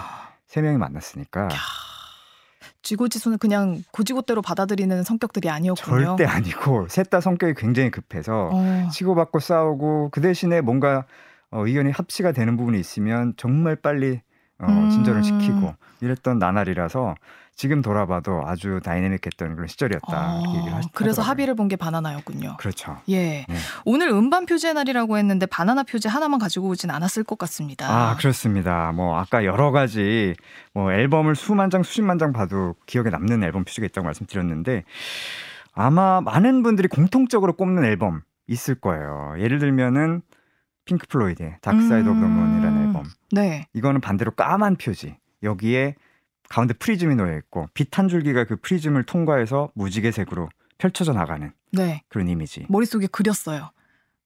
세 0.47 0.63
명이 0.63 0.79
만났으니까. 0.79 1.49
쥐고지손을 2.83 3.39
그냥 3.39 3.83
곧이곧대로 3.93 4.43
받아들이는 4.43 5.03
성격들이 5.03 5.51
아니었군요. 5.51 6.17
절대 6.17 6.25
아니고 6.25 6.89
셋 6.89 7.11
다 7.11 7.21
성격이 7.21 7.55
굉장히 7.55 7.91
급해서 7.91 8.51
어... 8.53 8.89
치고받고 8.91 9.41
싸우고 9.41 10.09
그 10.11 10.21
대신에 10.21 10.61
뭔가 10.63 11.05
어, 11.55 11.65
의견이 11.67 11.93
합치가 11.93 12.33
되는 12.33 12.57
부분이 12.57 12.79
있으면 12.81 13.33
정말 13.37 13.77
빨리 13.77 14.21
어, 14.59 14.67
음. 14.67 14.91
진전을 14.91 15.23
시키고 15.23 15.75
이랬던 16.01 16.39
나날이라서 16.41 17.15
지금 17.57 17.83
돌아봐도 17.83 18.43
아주 18.45 18.81
다이내믹했던 18.83 19.55
그런 19.55 19.69
시절이었다. 19.69 20.35
어, 20.35 20.43
얘기를 20.57 20.75
하시, 20.75 20.89
그래서 20.93 21.23
합의를 21.23 21.55
본 21.55 21.69
게 21.69 21.77
바나나였군요. 21.77 22.57
그렇죠. 22.59 22.99
예. 23.09 23.47
네. 23.49 23.57
오늘 23.85 24.09
음반 24.09 24.45
표지의 24.47 24.75
날이라고 24.75 25.17
했는데 25.17 25.47
바나나 25.47 25.85
표지 25.85 26.09
하나만 26.09 26.41
가지고 26.41 26.67
오진 26.69 26.91
않았을 26.91 27.23
것 27.23 27.39
같습니다. 27.39 27.87
아 27.89 28.17
그렇습니다. 28.17 28.91
뭐 28.93 29.17
아까 29.17 29.45
여러 29.45 29.71
가지 29.71 30.35
뭐 30.73 30.93
앨범을 30.93 31.37
수만 31.37 31.71
장 31.71 31.85
수십만 31.85 32.19
장 32.19 32.33
봐도 32.33 32.75
기억에 32.87 33.11
남는 33.11 33.45
앨범 33.45 33.63
표지가 33.63 33.87
있다고 33.87 34.05
말씀드렸는데 34.05 34.83
아마 35.73 36.21
많은 36.21 36.65
분들이 36.65 36.89
공통적으로 36.89 37.53
꼽는 37.53 37.85
앨범 37.85 38.23
있을 38.49 38.75
거예요. 38.75 39.35
예를 39.39 39.61
들면은 39.61 40.23
핑크 40.85 41.07
플로이드의 41.09 41.57
Dark 41.61 41.85
Side 41.85 42.09
of 42.09 42.21
the 42.21 42.27
Moon이라는 42.27 42.87
앨범. 42.89 43.05
네. 43.33 43.67
이거는 43.73 44.01
반대로 44.01 44.31
까만 44.33 44.77
표지. 44.77 45.17
여기에 45.43 45.95
가운데 46.49 46.75
프리즘이 46.75 47.15
놓여 47.17 47.37
있고 47.39 47.69
빛 47.75 47.99
한 47.99 48.09
줄기가 48.09 48.45
그 48.45 48.57
프리즘을 48.57 49.05
통과해서 49.05 49.71
무지개색으로 49.75 50.49
펼쳐져 50.79 51.13
나가는 51.13 51.53
네. 51.73 52.03
그런 52.09 52.29
이미지. 52.29 52.67
머릿속에 52.69 53.07
그렸어요. 53.07 53.71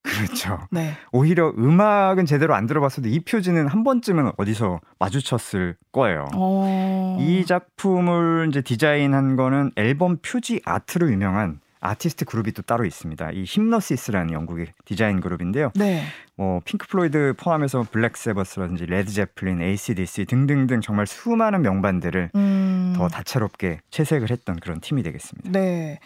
그렇죠. 0.02 0.60
네. 0.72 0.94
오히려 1.12 1.50
음악은 1.58 2.24
제대로 2.26 2.54
안 2.54 2.66
들어봤어도 2.66 3.08
이 3.08 3.20
표지는 3.20 3.66
한 3.68 3.84
번쯤은 3.84 4.32
어디서 4.36 4.80
마주쳤을 4.98 5.76
거예요. 5.92 6.28
오. 6.34 6.64
어. 6.64 7.18
이 7.20 7.44
작품을 7.44 8.46
이제 8.50 8.62
디자인한 8.62 9.36
거는 9.36 9.72
앨범 9.76 10.16
표지 10.18 10.60
아트로 10.64 11.10
유명한 11.10 11.60
아티스트 11.80 12.24
그룹이 12.24 12.52
또 12.52 12.62
따로 12.62 12.84
있습니다. 12.84 13.32
이 13.32 13.44
힙노시스라는 13.44 14.32
영국의 14.32 14.68
디자인 14.84 15.20
그룹인데요. 15.20 15.72
네. 15.74 16.04
뭐 16.36 16.60
핑크 16.64 16.86
플로이드 16.86 17.34
포함해서 17.36 17.84
블랙 17.90 18.16
사바스라든지 18.16 18.86
레드 18.86 19.10
제플린, 19.12 19.60
AC/DC 19.60 20.26
등등등 20.26 20.80
정말 20.80 21.06
수많은 21.06 21.62
명반들을 21.62 22.30
음... 22.34 22.92
더 22.96 23.08
다채롭게 23.08 23.80
채색을 23.90 24.30
했던 24.30 24.58
그런 24.60 24.80
팀이 24.80 25.02
되겠습니다. 25.02 25.50
네. 25.50 25.98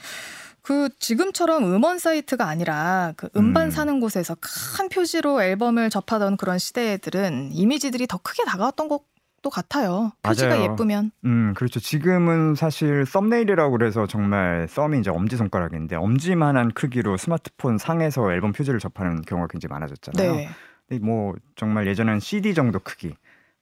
그 0.62 0.88
지금처럼 1.00 1.64
음원 1.64 1.98
사이트가 1.98 2.46
아니라 2.46 3.12
그 3.16 3.28
음반 3.36 3.66
음. 3.66 3.70
사는 3.70 4.00
곳에서 4.00 4.36
큰 4.40 4.88
표지로 4.88 5.42
앨범을 5.42 5.90
접하던 5.90 6.36
그런 6.36 6.58
시대들은 6.58 7.50
이미지들이 7.52 8.06
더 8.06 8.18
크게 8.18 8.44
다가왔던 8.44 8.86
것 8.88 9.02
또 9.42 9.50
같아요. 9.50 10.12
표지가 10.22 10.48
맞아요. 10.56 10.62
예쁘면. 10.72 11.10
음, 11.24 11.52
그렇죠. 11.54 11.80
지금은 11.80 12.54
사실 12.54 13.04
thumbnail이라고 13.04 13.72
그래서 13.72 14.06
정말 14.06 14.66
썸이 14.68 15.00
이제 15.00 15.10
엄지 15.10 15.36
손가락인데 15.36 15.96
엄지만한 15.96 16.72
크기로 16.72 17.16
스마트폰 17.16 17.76
상에서 17.78 18.32
앨범 18.32 18.52
표지를 18.52 18.78
접하는 18.78 19.20
경우가 19.22 19.48
굉장히 19.48 19.72
많아졌잖아요. 19.72 20.36
네. 20.36 20.48
근데 20.88 21.04
뭐 21.04 21.34
정말 21.56 21.86
예전엔 21.86 22.20
CD 22.20 22.54
정도 22.54 22.78
크기. 22.78 23.14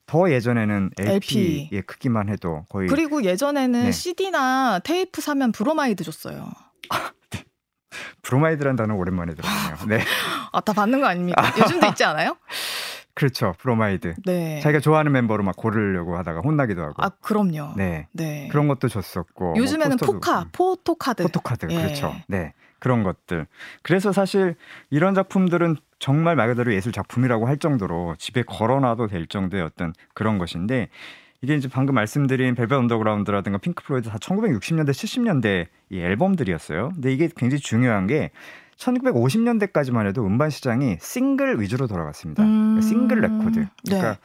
더 0.05 0.29
예전에는 0.29 0.91
LP의 0.99 1.69
LP. 1.71 1.81
크기만 1.87 2.29
해도 2.29 2.65
거의 2.69 2.87
그리고 2.89 3.23
예전에는 3.23 3.83
네. 3.83 3.91
CD나 3.91 4.79
테이프 4.83 5.21
사면 5.21 5.51
브로마이드 5.51 6.03
줬어요. 6.03 6.49
네. 7.29 7.43
브로마이드란 8.21 8.75
단어 8.75 8.93
오랜만에 8.95 9.33
들었네요. 9.35 9.77
네. 9.87 10.03
아, 10.51 10.59
다 10.61 10.73
받는 10.73 10.99
거 10.99 11.07
아닙니까? 11.07 11.41
요즘도 11.57 11.87
있지 11.87 12.03
않아요? 12.03 12.35
그렇죠. 13.13 13.53
브로마이드. 13.59 14.15
네. 14.25 14.59
자기가 14.61 14.79
좋아하는 14.79 15.11
멤버로 15.11 15.43
막 15.43 15.55
고르려고 15.55 16.17
하다가 16.17 16.41
혼나기도 16.41 16.81
하고. 16.81 16.93
아, 16.97 17.09
그럼요. 17.21 17.73
네. 17.75 18.07
네. 18.11 18.47
그런 18.51 18.67
것도 18.67 18.87
줬었고. 18.87 19.45
뭐 19.45 19.57
요즘에는 19.57 19.97
뭐 19.99 20.13
포카, 20.13 20.47
포토카드. 20.51 21.23
포토카드. 21.23 21.67
예. 21.69 21.75
그렇죠. 21.75 22.13
네. 22.27 22.53
그런 22.79 23.03
것들. 23.03 23.45
그래서 23.83 24.11
사실 24.11 24.55
이런 24.89 25.13
작품들은 25.13 25.77
정말 25.99 26.35
말 26.35 26.47
그대로 26.47 26.73
예술 26.73 26.91
작품이라고 26.91 27.47
할 27.47 27.57
정도로 27.57 28.15
집에 28.17 28.41
걸어놔도 28.41 29.07
될 29.07 29.27
정도의 29.27 29.61
어떤 29.61 29.93
그런 30.15 30.39
것인데 30.39 30.89
이게 31.43 31.55
이제 31.55 31.67
방금 31.67 31.95
말씀드린 31.95 32.55
벨벳 32.55 32.77
언더그라운드라든가 32.77 33.59
핑크 33.59 33.83
플로이드 33.83 34.09
다 34.09 34.17
1960년대, 34.17 34.91
70년대 34.91 35.67
이 35.89 35.99
앨범들이었어요. 35.99 36.89
근데 36.93 37.13
이게 37.13 37.29
굉장히 37.35 37.61
중요한 37.61 38.07
게 38.07 38.31
1950년대까지만 38.77 40.07
해도 40.07 40.25
음반 40.25 40.49
시장이 40.49 40.97
싱글 40.99 41.61
위주로 41.61 41.87
돌아갔습니다. 41.87 42.43
음... 42.43 42.70
싱글 42.81 43.21
레코드. 43.21 43.67
그러니까 43.85 44.13
네. 44.13 44.19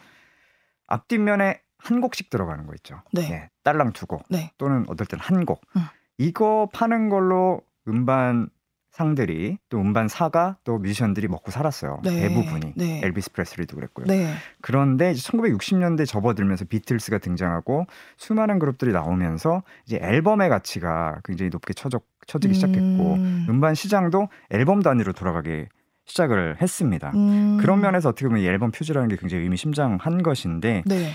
앞뒷면에 0.86 1.60
한 1.78 2.00
곡씩 2.00 2.30
들어가는 2.30 2.66
거 2.66 2.74
있죠. 2.74 3.02
네. 3.12 3.28
네 3.28 3.50
딸랑 3.62 3.92
두 3.92 4.06
곡. 4.06 4.24
네. 4.28 4.50
또는 4.58 4.84
어떨 4.88 5.06
땐 5.06 5.20
한 5.20 5.44
곡. 5.44 5.60
음. 5.76 5.82
이거 6.18 6.68
파는 6.72 7.08
걸로 7.08 7.60
음반 7.88 8.48
상들이 8.96 9.58
또 9.68 9.78
음반 9.78 10.08
사가 10.08 10.56
또 10.64 10.78
뮤지션들이 10.78 11.28
먹고 11.28 11.50
살았어요. 11.50 12.00
네. 12.02 12.28
대부분이 12.28 12.72
네. 12.76 13.02
엘비스 13.04 13.32
프레슬리도 13.32 13.76
그랬고요. 13.76 14.06
네. 14.06 14.32
그런데 14.62 15.10
이제 15.10 15.20
1960년대 15.30 16.06
접어들면서 16.06 16.64
비틀스가 16.64 17.18
등장하고 17.18 17.86
수많은 18.16 18.58
그룹들이 18.58 18.92
나오면서 18.92 19.62
이제 19.84 19.98
앨범의 20.00 20.48
가치가 20.48 21.20
굉장히 21.24 21.50
높게 21.50 21.74
쳐져, 21.74 22.00
쳐지기 22.26 22.52
음. 22.52 22.54
시작했고 22.54 23.14
음반 23.50 23.74
시장도 23.74 24.28
앨범 24.48 24.80
단위로 24.80 25.12
돌아가게 25.12 25.68
시작을 26.06 26.56
했습니다. 26.60 27.12
음. 27.14 27.58
그런 27.60 27.80
면에서 27.80 28.08
어떻게 28.08 28.26
보면 28.26 28.42
이 28.42 28.46
앨범 28.46 28.70
표지라는 28.70 29.08
게 29.08 29.16
굉장히 29.16 29.42
의미심장한 29.42 30.22
것인데 30.22 30.82
네. 30.86 31.10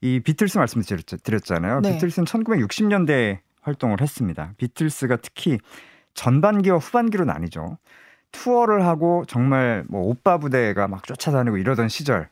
이 0.00 0.20
비틀스 0.20 0.58
말씀드렸잖아요. 0.58 1.80
네. 1.80 1.92
비틀스는 1.94 2.26
1960년대 2.26 3.38
활동을 3.62 4.00
했습니다. 4.00 4.52
비틀스가 4.58 5.16
특히 5.16 5.58
전반기와 6.14 6.78
후반기로 6.78 7.24
나뉘죠. 7.24 7.78
투어를 8.32 8.84
하고 8.86 9.24
정말 9.28 9.84
뭐 9.88 10.02
오빠 10.02 10.38
부대가 10.38 10.88
막 10.88 11.04
쫓아다니고 11.04 11.58
이러던 11.58 11.88
시절, 11.88 12.28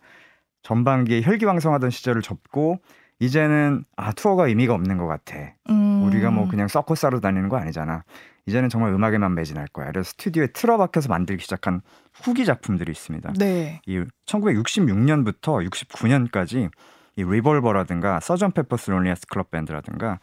전반기에 0.62 1.22
혈기왕성하던 1.22 1.90
시절을 1.90 2.22
접고 2.22 2.80
이제는 3.20 3.84
아 3.96 4.12
투어가 4.12 4.48
의미가 4.48 4.74
없는 4.74 4.96
것 4.96 5.06
같아. 5.06 5.36
음. 5.68 6.04
우리가 6.04 6.30
뭐 6.30 6.48
그냥 6.48 6.68
서커스 6.68 7.06
하러 7.06 7.20
다니는 7.20 7.48
거 7.48 7.56
아니잖아. 7.58 8.02
이제는 8.46 8.68
정말 8.68 8.92
음악에만 8.92 9.34
매진할 9.34 9.66
거야. 9.68 9.86
그래서 9.86 10.10
스튜디오에 10.10 10.48
틀어박혀서 10.48 11.08
만들기 11.08 11.42
시작한 11.42 11.82
후기 12.12 12.44
작품들이 12.44 12.90
있습니다. 12.90 13.34
네. 13.38 13.80
이 13.86 14.02
1966년부터 14.26 15.68
69년까지 15.68 16.70
이 17.16 17.24
Revolver라든가 17.24 18.20
Sgt. 18.20 18.52
Pepper's 18.52 18.90
Lonely 18.90 19.08
Hearts 19.08 19.26
Club 19.26 19.50
Band라든가 19.50 20.20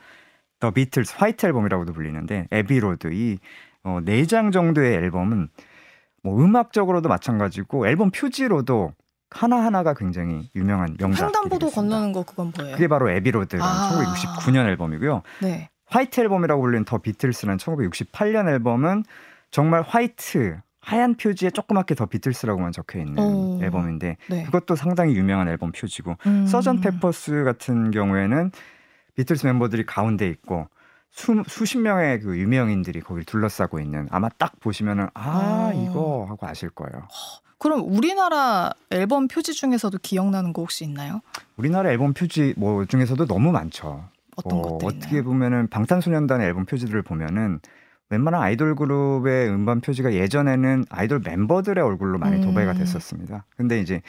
더 0.59 0.71
비틀스 0.71 1.15
White 1.17 1.45
Album이라고도 1.45 1.93
불리는데 1.93 2.47
Abbey 2.51 2.79
Road 2.79 3.11
이 3.13 3.37
어, 3.83 3.99
4장 4.01 4.51
정도의 4.51 4.95
앨범은 4.95 5.49
뭐 6.23 6.43
음악적으로도 6.43 7.09
마찬가지고 7.09 7.87
앨범 7.87 8.11
표지로도 8.11 8.93
하나하나가 9.29 9.93
굉장히 9.93 10.49
유명한 10.55 10.95
명작. 10.97 11.25
횡단보도 11.25 11.69
건너는 11.69 12.13
거 12.13 12.23
그건 12.23 12.53
뭐예요? 12.55 12.75
그게 12.75 12.87
바로 12.87 13.09
Abbey 13.09 13.28
Road라는 13.28 13.65
아~ 13.65 13.91
1969년 13.91 14.67
앨범이고요. 14.67 15.21
네. 15.41 15.69
White 15.87 16.19
Album이라고 16.21 16.61
불리는 16.61 16.85
더 16.85 16.97
비틀스라는 16.97 17.57
1968년 17.57 18.47
앨범은 18.49 19.03
정말 19.51 19.81
white 19.81 20.59
하얀 20.79 21.15
표지에 21.15 21.49
조그맣게 21.49 21.95
더 21.95 22.05
비틀스라고만 22.05 22.71
적혀 22.71 22.99
있는 22.99 23.19
오. 23.19 23.59
앨범인데 23.61 24.17
네. 24.29 24.43
그것도 24.45 24.75
상당히 24.75 25.15
유명한 25.15 25.49
앨범 25.49 25.71
표지고 25.71 26.15
음. 26.25 26.47
Sgt. 26.47 26.79
Pepper's 26.79 27.43
같은 27.43 27.91
경우에는 27.91 28.51
비틀스 29.15 29.47
멤버들이 29.47 29.85
가운데 29.85 30.29
있고 30.29 30.67
수, 31.11 31.43
수십 31.47 31.79
명의 31.79 32.19
그 32.19 32.37
유명인들이 32.37 33.01
거기를 33.01 33.25
둘러싸고 33.25 33.79
있는 33.79 34.07
아마 34.11 34.29
딱 34.29 34.59
보시면은 34.59 35.07
아 35.13 35.71
오. 35.73 35.83
이거 35.83 36.25
하고 36.29 36.47
아실 36.47 36.69
거예요. 36.69 37.07
그럼 37.59 37.83
우리나라 37.83 38.71
앨범 38.91 39.27
표지 39.27 39.53
중에서도 39.53 39.97
기억나는 40.01 40.53
거 40.53 40.61
혹시 40.61 40.85
있나요? 40.85 41.21
우리나라 41.57 41.91
앨범 41.91 42.13
표지 42.13 42.53
뭐 42.55 42.85
중에서도 42.85 43.25
너무 43.25 43.51
많죠. 43.51 44.05
어떤 44.37 44.59
어, 44.59 44.61
것들 44.77 44.87
어떻게 44.87 45.21
보면은 45.21 45.67
방탄소년단의 45.69 46.47
앨범 46.47 46.65
표지들을 46.65 47.01
보면은 47.01 47.59
웬만한 48.09 48.41
아이돌 48.41 48.75
그룹의 48.75 49.49
음반 49.49 49.81
표지가 49.81 50.13
예전에는 50.13 50.85
아이돌 50.89 51.19
멤버들의 51.25 51.83
얼굴로 51.83 52.17
많이 52.19 52.39
도배가 52.41 52.71
음. 52.71 52.77
됐었습니다. 52.77 53.43
근데 53.57 53.81
이제 53.81 54.01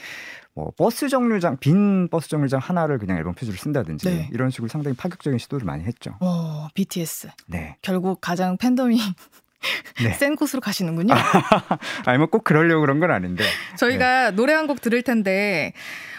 뭐 0.55 0.71
버스 0.77 1.09
정류장 1.09 1.57
빈 1.59 2.09
버스 2.09 2.29
정류장 2.29 2.61
하나를 2.61 2.99
그냥 2.99 3.17
앨범 3.19 3.35
표지를 3.35 3.59
쓴다든지 3.59 4.09
네. 4.09 4.29
이런 4.33 4.51
식으로 4.51 4.69
상당히 4.69 4.97
파격적인 4.97 5.38
시도를 5.41 5.64
많이 5.67 5.83
했죠. 5.85 6.14
어, 6.21 6.69
BTS. 6.75 7.29
네. 7.49 7.77
결국 7.83 8.21
가장 8.21 8.57
팬덤이 8.57 9.01
네. 10.05 10.12
센 10.14 10.37
곳으로 10.37 10.61
가시는군요. 10.61 11.14
아니 12.07 12.19
뭐 12.19 12.29
꼭 12.29 12.45
그러려고 12.45 12.83
그런 12.83 13.01
건 13.01 13.11
아닌데. 13.11 13.43
저희가 13.77 14.31
네. 14.31 14.37
노래 14.37 14.53
한 14.53 14.69
곡 14.69 14.81
들을 14.81 15.03
텐데 15.03 15.73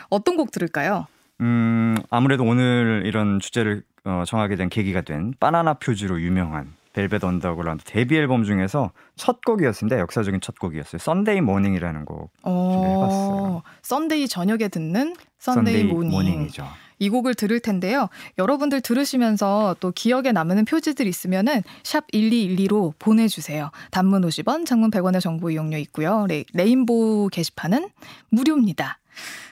어떤 0.10 0.36
곡 0.36 0.52
들을까요? 0.52 1.08
음, 1.42 1.96
아무래도 2.10 2.44
오늘 2.44 3.04
이런 3.06 3.40
주제를 3.40 3.84
어, 4.06 4.24
정하게 4.26 4.56
된 4.56 4.70
계기가 4.70 5.02
된 5.02 5.34
바나나 5.40 5.76
표지로 5.76 6.22
유명한 6.22 6.74
벨벳 6.94 7.24
언더그라운드 7.24 7.84
데뷔 7.86 8.18
앨범 8.18 8.44
중에서 8.44 8.92
첫 9.16 9.42
곡이었습니다. 9.46 10.00
역사적인 10.00 10.42
첫 10.42 10.58
곡이었어요. 10.60 11.00
Sunday 11.00 11.42
Morning이라는 11.42 12.06
곡 12.06 12.32
어, 12.44 12.72
준비해봤어요. 12.74 13.64
Sunday 13.84 14.28
저녁에 14.28 14.68
듣는 14.68 15.16
Sunday 15.38 15.84
Morning. 15.86 16.12
Morning이죠. 16.12 16.68
이 17.02 17.10
곡을 17.10 17.34
들을 17.36 17.60
텐데요. 17.62 18.10
여러분들 18.38 18.82
들으시면서 18.82 19.78
또 19.80 19.92
기억에 19.92 20.34
남는 20.34 20.66
표지들 20.66 21.08
있으면은 21.08 21.64
샵 21.84 22.06
1212로 22.12 22.94
보내주세요. 23.00 23.72
단문 23.92 24.24
50원, 24.24 24.66
장문 24.66 24.92
100원의 24.92 25.22
정보 25.22 25.50
이용료 25.50 25.78
있고요. 25.78 26.26
레, 26.28 26.44
레인보우 26.54 27.30
게시판은 27.30 27.90
무료입니다. 28.30 29.00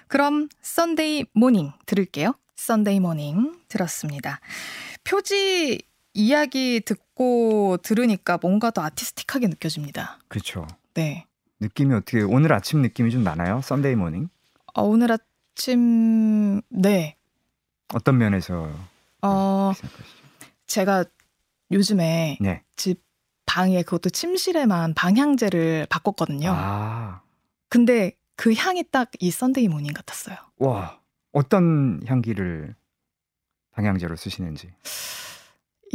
그럼 0.08 0.50
Sunday 0.62 1.26
Morning 1.34 1.72
들을게요. 1.86 2.34
Sunday 2.68 3.00
Morning 3.00 3.62
들었습니다. 3.70 4.42
표지 5.06 5.80
이야기 6.14 6.82
듣고 6.82 7.78
들으니까 7.82 8.38
뭔가 8.42 8.72
더 8.72 8.82
artistic하게 8.82 9.48
느껴집니다. 9.48 10.20
그렇죠. 10.28 10.68
네. 10.94 11.26
느낌이 11.62 11.94
어떻게 11.94 12.22
오늘 12.24 12.52
아침 12.52 12.82
느낌이 12.82 13.10
좀 13.12 13.24
나나요? 13.24 13.62
Sunday 13.62 13.96
Morning? 13.96 14.28
어, 14.74 14.84
오늘 14.84 15.14
아침 15.14 16.62
네. 16.68 17.16
어떤 17.94 18.18
면에서 18.18 18.70
어 19.22 19.72
제가 20.66 21.06
요즘에 21.72 22.38
네. 22.42 22.64
집 22.76 23.02
방에 23.46 23.82
그것도 23.82 24.10
침실에만 24.10 24.94
방향제를 24.94 25.88
바꿨거든요. 25.90 26.52
아. 26.54 27.22
근데 27.70 28.12
그 28.36 28.54
향이 28.54 28.84
딱 28.92 29.10
이 29.22 29.32
Sunday 29.32 29.70
Morning 29.70 29.94
같았어요. 29.94 30.36
와. 30.58 31.00
어떤 31.32 32.02
향기를 32.06 32.76
방향제로 33.72 34.16
쓰시는지. 34.16 34.72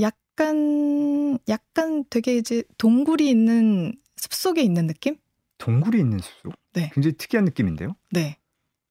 약간 0.01 1.39
약간 1.49 2.05
되게 2.11 2.37
이제 2.37 2.63
동굴이 2.79 3.29
있는 3.29 3.93
숲속에 4.17 4.63
있는 4.63 4.87
느낌? 4.87 5.17
동굴이 5.59 5.99
있는 5.99 6.19
숲속? 6.19 6.55
네. 6.75 6.91
굉장히 6.95 7.17
특이한 7.17 7.45
느낌인데요? 7.45 7.97
네. 8.11 8.37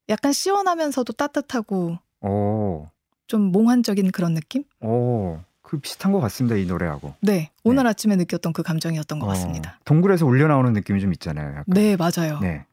약간 0.10 0.34
시원하면서도 0.34 1.14
따뜻하고 1.14 1.98
오. 2.22 2.88
좀 3.28 3.44
몽환적인 3.52 4.12
그런 4.12 4.34
느낌? 4.34 4.64
오. 4.82 5.40
그 5.62 5.80
비슷한 5.80 6.12
것 6.12 6.20
같습니다 6.20 6.58
이 6.58 6.66
노래하고. 6.66 7.14
네, 7.22 7.50
오늘 7.64 7.84
네. 7.84 7.90
아침에 7.92 8.18
느꼈던 8.18 8.52
그 8.52 8.62
감정이었던 8.62 9.20
것 9.20 9.26
어, 9.26 9.30
같습니다. 9.30 9.80
동굴에서 9.86 10.26
울려 10.26 10.48
나오는 10.48 10.74
느낌이 10.74 11.00
좀 11.00 11.14
있잖아요. 11.14 11.50
약간. 11.50 11.64
네, 11.68 11.96
맞아요. 11.96 12.40
네. 12.42 12.66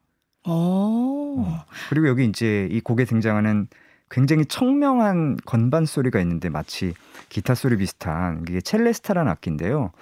오. 0.48 1.40
어. 1.40 1.64
그리고 1.88 2.08
여기 2.08 2.24
이제 2.24 2.68
이 2.70 2.80
곡에 2.80 3.04
등장하는 3.04 3.68
굉장히 4.10 4.46
청명한 4.46 5.38
건반 5.44 5.84
소리가 5.84 6.20
있는데 6.20 6.48
마치 6.48 6.94
기타 7.28 7.54
소리 7.54 7.76
비슷한 7.76 8.44
이게 8.48 8.60
첼레스타라는 8.60 9.30
악기인데요. 9.32 9.92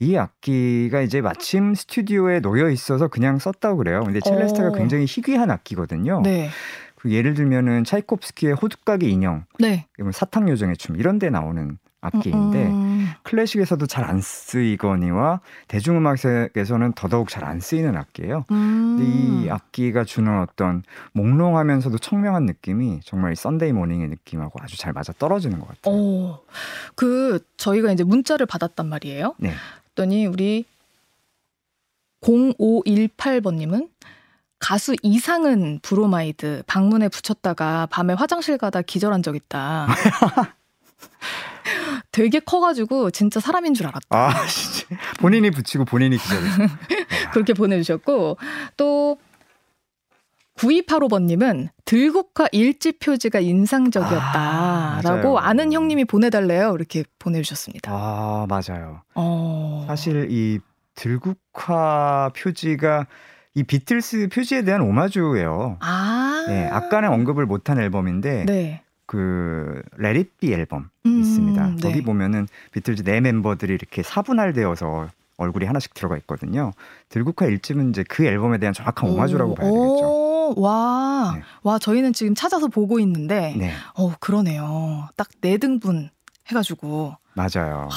이 0.00 0.16
악기가 0.16 1.00
이제 1.00 1.20
마침 1.20 1.74
스튜디오에 1.74 2.40
놓여 2.40 2.70
있어서 2.70 3.08
그냥 3.08 3.38
썼다고 3.38 3.76
그래요. 3.76 4.02
근데 4.04 4.20
첼레스타가 4.20 4.70
오. 4.70 4.72
굉장히 4.72 5.04
희귀한 5.04 5.50
악기거든요. 5.50 6.22
네. 6.22 6.48
그 6.96 7.10
예를 7.10 7.34
들면은 7.34 7.84
차이콥스키의 7.84 8.54
호두까기 8.54 9.10
인형, 9.10 9.44
네. 9.58 9.86
사탕 10.12 10.48
요정의 10.48 10.76
춤 10.76 10.96
이런 10.96 11.18
데 11.18 11.30
나오는 11.30 11.78
악기인데 12.02 12.66
음, 12.66 12.72
음. 12.72 13.08
클래식에서도 13.22 13.86
잘 13.86 14.02
안 14.02 14.20
쓰이거니와 14.20 15.40
대중음악에서는 15.68 16.92
더더욱 16.94 17.28
잘 17.28 17.44
안 17.44 17.60
쓰이는 17.60 17.96
악기예요. 17.96 18.44
음. 18.50 18.96
근데 18.98 19.04
이 19.46 19.50
악기가 19.50 20.04
주는 20.04 20.40
어떤 20.40 20.82
몽롱하면서도 21.12 21.98
청명한 21.98 22.44
느낌이 22.46 23.00
정말 23.04 23.32
이 23.32 23.36
Sunday 23.36 23.72
Morning의 23.72 24.08
느낌하고 24.08 24.58
아주 24.60 24.76
잘 24.76 24.92
맞아 24.92 25.12
떨어지는 25.12 25.60
것 25.60 25.68
같아요. 25.68 25.94
오, 25.94 26.38
그 26.96 27.38
저희가 27.56 27.92
이제 27.92 28.04
문자를 28.04 28.46
받았단 28.46 28.86
말이에요. 28.88 29.34
네. 29.38 29.52
그랬더니 29.94 30.26
우리 30.26 30.64
0518번님은 32.22 33.88
가수 34.58 34.94
이상은 35.02 35.80
브로마이드 35.82 36.62
방문에 36.66 37.08
붙였다가 37.08 37.86
밤에 37.90 38.14
화장실 38.14 38.58
가다 38.58 38.82
기절한 38.82 39.22
적 39.22 39.34
있다. 39.34 39.88
되게 42.12 42.40
커가지고 42.40 43.10
진짜 43.10 43.40
사람인 43.40 43.74
줄 43.74 43.86
알았다. 43.86 44.06
아, 44.10 44.46
진짜. 44.46 44.96
본인이 45.18 45.50
붙이고 45.50 45.84
본인이 45.84 46.16
기절했어. 46.16 46.62
그렇게 47.32 47.54
보내주셨고, 47.54 48.36
또, 48.76 49.18
9285번님은 50.56 51.68
들국화 51.84 52.46
1집 52.52 52.92
표지가 52.92 53.40
인상적이었다라고 53.40 55.38
아는 55.38 55.72
형님이 55.72 56.04
보내달래요. 56.04 56.74
이렇게 56.74 57.04
보내주셨습니다. 57.18 57.90
아, 57.92 58.46
맞아요. 58.48 59.02
어... 59.14 59.84
사실 59.88 60.28
이 60.30 60.60
들국화 60.94 62.30
표지가 62.36 63.06
이 63.54 63.62
비틀스 63.64 64.28
표지에 64.32 64.62
대한 64.62 64.80
오마주예요. 64.82 65.78
아. 65.80 66.44
네, 66.48 66.68
아까는 66.68 67.10
언급을 67.10 67.46
못한 67.46 67.78
앨범인데 67.78 68.44
네. 68.46 68.82
그 69.12 69.82
Let 69.98 70.22
It 70.22 70.38
Be 70.38 70.54
앨범 70.54 70.88
음, 71.04 71.20
있습니다. 71.20 71.66
네. 71.66 71.76
거기 71.82 72.00
보면은 72.02 72.48
비틀즈 72.72 73.02
네 73.04 73.20
멤버들이 73.20 73.74
이렇게 73.74 74.02
사분할되어서 74.02 75.08
얼굴이 75.36 75.66
하나씩 75.66 75.92
들어가 75.92 76.16
있거든요. 76.18 76.72
들국화 77.10 77.44
1집은 77.46 77.90
이제 77.90 78.04
그 78.08 78.24
앨범에 78.24 78.56
대한 78.56 78.72
정확한 78.72 79.10
오 79.10 79.16
마주라고 79.16 79.54
봐야 79.54 79.66
되겠죠. 79.70 80.54
와, 80.56 81.32
네. 81.36 81.42
와, 81.62 81.78
저희는 81.78 82.14
지금 82.14 82.34
찾아서 82.34 82.68
보고 82.68 82.98
있는데, 83.00 83.54
네. 83.58 83.72
어, 83.94 84.14
그러네요. 84.18 85.08
딱 85.16 85.28
네 85.42 85.58
등분 85.58 86.08
해가지고. 86.48 87.14
맞아요. 87.34 87.88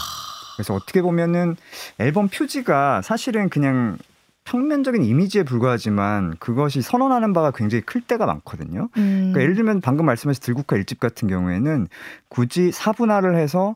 그래서 0.58 0.74
어떻게 0.74 1.02
보면은 1.02 1.56
앨범 1.98 2.28
표지가 2.28 3.04
사실은 3.04 3.48
그냥 3.50 3.98
평면적인 4.46 5.04
이미지에 5.04 5.44
불과하지만 5.44 6.36
그것이 6.40 6.82
선언하는 6.82 7.34
바가 7.34 7.52
굉장히 7.52 7.82
클 7.82 8.00
때가 8.00 8.26
많거든요. 8.26 8.90
음. 8.98 9.32
그러니까 9.34 9.42
예를 9.42 9.56
들면 9.56 9.82
방금 9.82 10.06
말씀하신 10.06 10.42
들국화 10.42 10.78
일집 10.78 11.00
같은 11.00 11.28
경우에는 11.28 11.88
굳이 12.30 12.72
사분할을 12.72 13.36
해서 13.38 13.76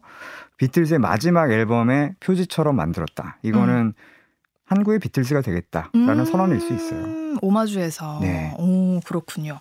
비틀즈의 0.57 0.99
마지막 0.99 1.51
앨범의 1.51 2.15
표지처럼 2.20 2.76
만들었다. 2.76 3.38
이거는 3.41 3.76
음. 3.76 3.93
한국의 4.65 4.99
비틀즈가 4.99 5.41
되겠다라는 5.41 6.20
음. 6.20 6.26
선언일 6.26 6.61
수 6.61 6.74
있어요. 6.74 7.38
오마주에서. 7.41 8.20
네. 8.22 8.53
오, 8.59 8.99
그렇군요. 8.99 9.59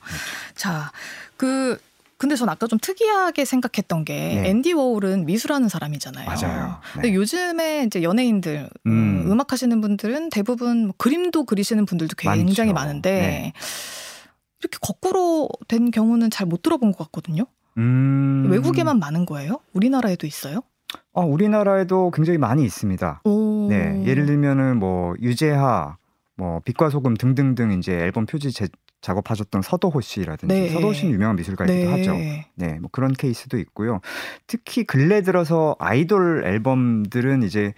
자, 0.55 0.93
그 1.39 1.79
근데 2.19 2.35
전 2.35 2.49
아까 2.49 2.67
좀 2.67 2.79
특이하게 2.81 3.45
생각했던 3.45 4.05
게 4.05 4.15
네. 4.15 4.49
앤디 4.51 4.73
워홀은 4.73 5.25
미술하는 5.25 5.69
사람이잖아요. 5.69 6.27
맞아요. 6.27 6.67
네. 6.97 7.03
근데 7.03 7.15
요즘에 7.15 7.85
이제 7.85 8.03
연예인들 8.03 8.69
음. 8.87 9.25
음. 9.31 9.41
악 9.41 9.53
하시는 9.53 9.81
분들은 9.81 10.31
대부분 10.31 10.87
뭐 10.87 10.95
그림도 10.99 11.45
그리시는 11.45 11.87
분들도 11.87 12.17
굉장히 12.19 12.73
많죠. 12.73 12.87
많은데 12.87 13.11
네. 13.13 13.53
이렇게 14.61 14.79
거꾸로 14.83 15.49
된 15.69 15.93
경우는 15.93 16.31
잘 16.31 16.49
못 16.49 16.63
들어본 16.63 16.91
것 16.93 17.05
같거든요. 17.05 17.45
음. 17.77 18.49
외국에만 18.51 18.99
많은 18.99 19.25
거예요? 19.25 19.61
우리나라에도 19.73 20.27
있어요? 20.27 20.63
아, 21.15 21.21
우리나라에도 21.21 22.11
굉장히 22.11 22.39
많이 22.39 22.65
있습니다. 22.65 23.21
오. 23.25 23.69
네, 23.69 24.03
예를 24.07 24.27
들면은 24.27 24.79
뭐 24.79 25.15
유재하, 25.21 25.97
뭐 26.35 26.61
빛과 26.65 26.91
소금 26.91 27.15
등등등 27.15 27.73
이제 27.73 27.93
앨범 27.93 28.27
표지 28.27 28.51
제, 28.51 28.67
작업하셨던 29.01 29.63
서도호 29.63 30.01
씨라든지 30.01 30.55
네. 30.55 30.69
서도호 30.71 30.93
씨는 30.93 31.13
유명한 31.13 31.37
미술가이기도 31.37 31.91
네. 31.91 31.99
하죠. 31.99 32.15
네, 32.55 32.79
뭐 32.81 32.89
그런 32.91 33.13
케이스도 33.13 33.59
있고요. 33.59 34.01
특히 34.47 34.85
근래 34.85 35.23
들어서 35.23 35.77
아이돌 35.79 36.45
앨범들은 36.45 37.43
이제 37.43 37.75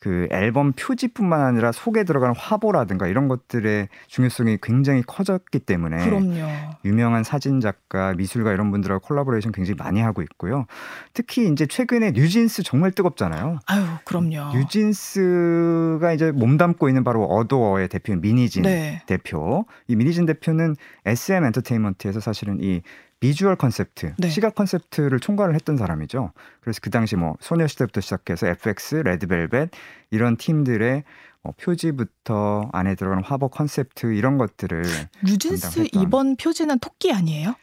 그 0.00 0.28
앨범 0.30 0.72
표지뿐만 0.72 1.40
아니라 1.40 1.72
속에 1.72 2.04
들어가는 2.04 2.34
화보라든가 2.36 3.08
이런 3.08 3.26
것들의 3.26 3.88
중요성이 4.06 4.58
굉장히 4.62 5.02
커졌기 5.02 5.58
때문에 5.58 6.04
그럼요. 6.04 6.46
유명한 6.84 7.24
사진 7.24 7.60
작가, 7.60 8.14
미술가 8.14 8.52
이런 8.52 8.70
분들하고 8.70 9.04
콜라보레이션 9.06 9.50
굉장히 9.50 9.76
많이 9.76 10.00
하고 10.00 10.22
있고요. 10.22 10.66
특히 11.14 11.48
이제 11.50 11.66
최근에 11.66 12.12
뉴진스 12.12 12.62
정말 12.62 12.92
뜨겁잖아요. 12.92 13.58
아유, 13.66 13.84
그럼요. 14.04 14.56
뉴진스가 14.56 16.12
이제 16.12 16.30
몸담고 16.30 16.88
있는 16.88 17.02
바로 17.02 17.24
어도어의 17.24 17.88
대표인 17.88 18.20
민희진 18.20 18.62
네. 18.62 19.02
대표. 19.06 19.66
이 19.88 19.96
민희진 19.96 20.26
대표는 20.26 20.76
SM 21.06 21.44
엔터테인먼트에서 21.44 22.20
사실은 22.20 22.58
이 22.60 22.82
비주얼 23.20 23.56
컨셉트, 23.56 24.14
네. 24.18 24.28
시각 24.28 24.54
컨셉트를 24.54 25.18
총괄을 25.20 25.54
했던 25.54 25.76
사람이죠. 25.76 26.32
그래서 26.60 26.80
그 26.82 26.90
당시 26.90 27.16
뭐 27.16 27.36
소녀시대부터 27.40 28.00
시작해서 28.00 28.46
FX, 28.46 28.96
레드벨벳 28.96 29.70
이런 30.10 30.36
팀들의 30.36 31.02
뭐 31.42 31.54
표지부터 31.60 32.70
안에 32.72 32.94
들어가는 32.94 33.24
화보 33.24 33.48
컨셉트 33.48 34.14
이런 34.14 34.38
것들을 34.38 34.84
뉴진스 35.24 35.88
이번 35.92 36.36
표지는 36.36 36.78
토끼 36.78 37.12
아니에요? 37.12 37.54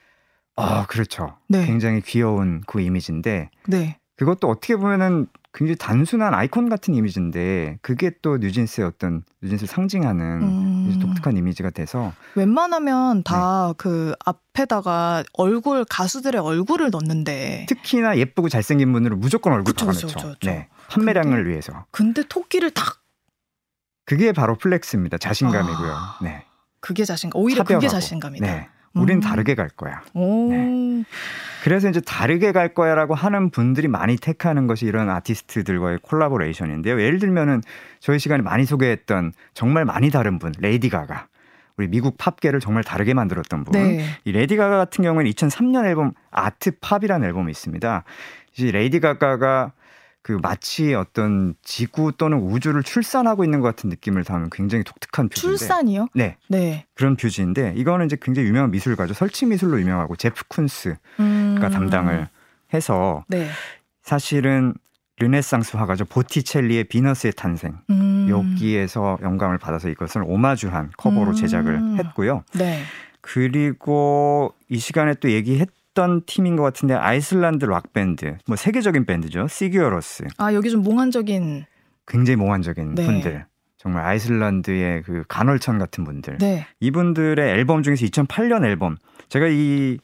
아 0.57 0.85
그렇죠. 0.87 1.37
네. 1.47 1.65
굉장히 1.65 2.01
귀여운 2.01 2.61
그 2.65 2.81
이미지인데 2.81 3.49
네. 3.67 3.99
그것도 4.17 4.49
어떻게 4.49 4.75
보면은 4.75 5.27
굉장히 5.55 5.77
단순한 5.77 6.33
아이콘 6.33 6.67
같은 6.67 6.93
이미지인데 6.93 7.79
그게 7.81 8.11
또 8.21 8.37
뉴진스의 8.37 8.85
어떤 8.85 9.23
뉴진스를 9.41 9.69
상징하는 9.69 10.41
음. 10.41 10.99
독특한 11.01 11.37
이미지가 11.37 11.69
돼서 11.69 12.11
웬만하면 12.35 13.23
다그 13.23 13.69
네. 13.69 13.73
그 13.77 14.13
앞에다가 14.25 15.23
얼굴 15.33 15.85
가수들의 15.85 16.39
얼굴을 16.41 16.91
넣는데 16.91 17.65
특히나 17.69 18.17
예쁘고 18.17 18.49
잘생긴 18.49 18.91
분으로 18.91 19.15
무조건 19.15 19.53
얼굴 19.53 19.73
박아놓죠. 19.73 20.35
네. 20.43 20.67
판매량을 20.89 21.37
근데, 21.37 21.49
위해서. 21.49 21.85
근데 21.89 22.23
토끼를 22.27 22.71
딱 22.71 23.01
그게 24.03 24.33
바로 24.33 24.55
flex입니다. 24.57 25.17
자신감이고요. 25.17 25.91
아. 25.91 26.19
네. 26.21 26.43
그게 26.81 27.05
자신감. 27.05 27.41
오히려 27.41 27.63
차별하고. 27.63 27.79
그게 27.79 27.89
자신감이다. 27.89 28.45
네. 28.45 28.69
우린 28.95 29.17
음. 29.17 29.21
다르게 29.21 29.55
갈 29.55 29.69
거야. 29.69 30.01
네. 30.13 31.03
그래서 31.63 31.89
이제 31.89 31.99
다르게 31.99 32.51
갈 32.51 32.73
거야라고 32.73 33.15
하는 33.15 33.49
분들이 33.49 33.87
많이 33.87 34.15
택하는 34.15 34.67
것이 34.67 34.85
이런 34.85 35.09
아티스트들과의 35.09 35.99
collaboration인데요. 36.01 37.01
예를 37.01 37.19
들면은 37.19 37.61
저희 37.99 38.19
시간에 38.19 38.41
많이 38.43 38.65
소개했던 38.65 39.33
정말 39.53 39.85
많이 39.85 40.09
다른 40.09 40.39
분, 40.39 40.53
레이디 40.59 40.89
가가. 40.89 41.27
우리 41.77 41.87
미국 41.87 42.17
팝계를 42.17 42.61
정말 42.61 42.83
다르게 42.83 43.13
만들었던 43.13 43.65
분. 43.65 43.73
네. 43.73 44.05
이 44.23 44.31
레이디 44.31 44.55
가가 44.55 44.77
같은 44.77 45.03
경우에는 45.03 45.29
2003년 45.31 45.85
앨범 45.85 46.13
Artpop이라는 46.31 47.27
앨범이 47.27 47.51
있습니다. 47.51 48.03
이제 48.53 48.71
레이디 48.71 48.99
가가가 48.99 49.73
그 50.25 50.39
마치 50.41 50.95
어떤 50.95 51.53
지구 51.61 52.11
또는 52.11 52.39
우주를 52.39 52.81
출산하고 52.81 53.43
있는 53.43 53.61
것 53.61 53.67
같은 53.67 53.91
느낌을 53.91 54.23
담은 54.23 54.49
굉장히 54.51 54.83
독특한 54.83 55.29
표지인데 55.29 55.39
출산이요? 55.39 56.07
네. 56.15 56.37
네. 56.49 56.87
그런 56.95 57.15
표지인데 57.15 57.75
이거는 57.77 58.07
이제 58.07 58.17
굉장히 58.19 58.47
유명한 58.47 58.71
미술가죠. 58.71 59.13
설치 59.13 59.45
미술로 59.45 59.79
유명하고 59.79 60.15
제프 60.15 60.45
쿤스가 60.45 60.97
음. 61.19 61.59
담당을 61.59 62.27
해서 62.73 63.23
네. 63.27 63.47
사실은 64.01 64.73
르네상스 65.19 65.77
화가죠. 65.77 66.05
보티첼리의 66.05 66.85
비너스의 66.85 67.33
탄생. 67.33 67.77
음. 67.91 68.25
여기에서 68.27 69.19
영감을 69.21 69.59
받아서 69.59 69.89
이것을 69.89 70.23
오마주한 70.25 70.89
커버로 70.97 71.33
음. 71.33 71.35
제작을 71.35 71.99
했고요. 71.99 72.43
네. 72.53 72.81
그리고 73.21 74.55
이 74.69 74.79
시간에 74.79 75.13
또 75.13 75.29
얘기했 75.29 75.69
했던 75.95 76.21
팀인 76.25 76.57
것 76.57 76.63
같은데 76.63 76.93
아이슬란드 76.93 77.65
락 77.65 77.93
밴드, 77.93 78.37
뭐 78.45 78.57
세계적인 78.57 79.05
밴드죠. 79.05 79.47
시규어 79.47 79.89
로스. 79.89 80.25
아 80.37 80.53
여기 80.53 80.69
좀 80.69 80.83
몽환적인. 80.83 81.65
굉장히 82.05 82.35
몽환적인 82.35 82.95
네. 82.95 83.05
분들. 83.05 83.45
정말 83.77 84.05
아이슬란드의 84.05 85.03
그 85.03 85.23
간헐천 85.27 85.79
같은 85.79 86.03
분들. 86.03 86.37
네. 86.39 86.67
이분들의 86.81 87.49
앨범 87.49 87.81
중에서 87.81 88.05
2008년 88.05 88.65
앨범. 88.65 88.97
제가 89.29 89.47
이 89.47 89.97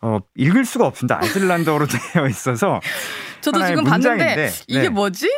어, 0.00 0.20
읽을 0.36 0.64
수가 0.64 0.86
없습니다. 0.86 1.18
아이슬란드어로 1.20 1.86
되어 2.14 2.26
있어서. 2.28 2.80
저도 3.40 3.66
지금 3.66 3.84
문장인데, 3.84 4.24
봤는데 4.26 4.50
이게 4.68 4.82
네. 4.82 4.88
뭐지? 4.88 5.28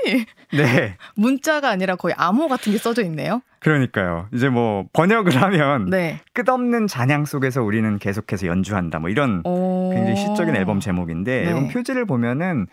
네. 0.53 0.97
문자가 1.17 1.71
아니라 1.71 1.97
거의 1.97 2.15
암호 2.19 2.49
같은 2.49 2.73
게 2.73 2.79
써져 2.79 3.03
있네요. 3.05 3.41
그러니까요. 3.67 4.29
이제 4.33 4.49
뭐 4.49 4.85
번역을 4.93 5.43
하면 5.43 5.87
네. 5.91 6.21
끝없는 6.35 6.87
잔향 6.87 7.25
속에서 7.25 7.65
우리는 7.65 7.99
계속해서 7.99 8.47
연주한다. 8.47 9.01
뭐 9.01 9.11
이런 9.11 9.43
굉장히 9.43 10.15
시적인 10.15 10.55
앨범 10.55 10.79
제목인데 10.79 11.43
네. 11.43 11.49
앨범 11.49 11.67
표지를 11.67 12.05
보면은 12.05 12.69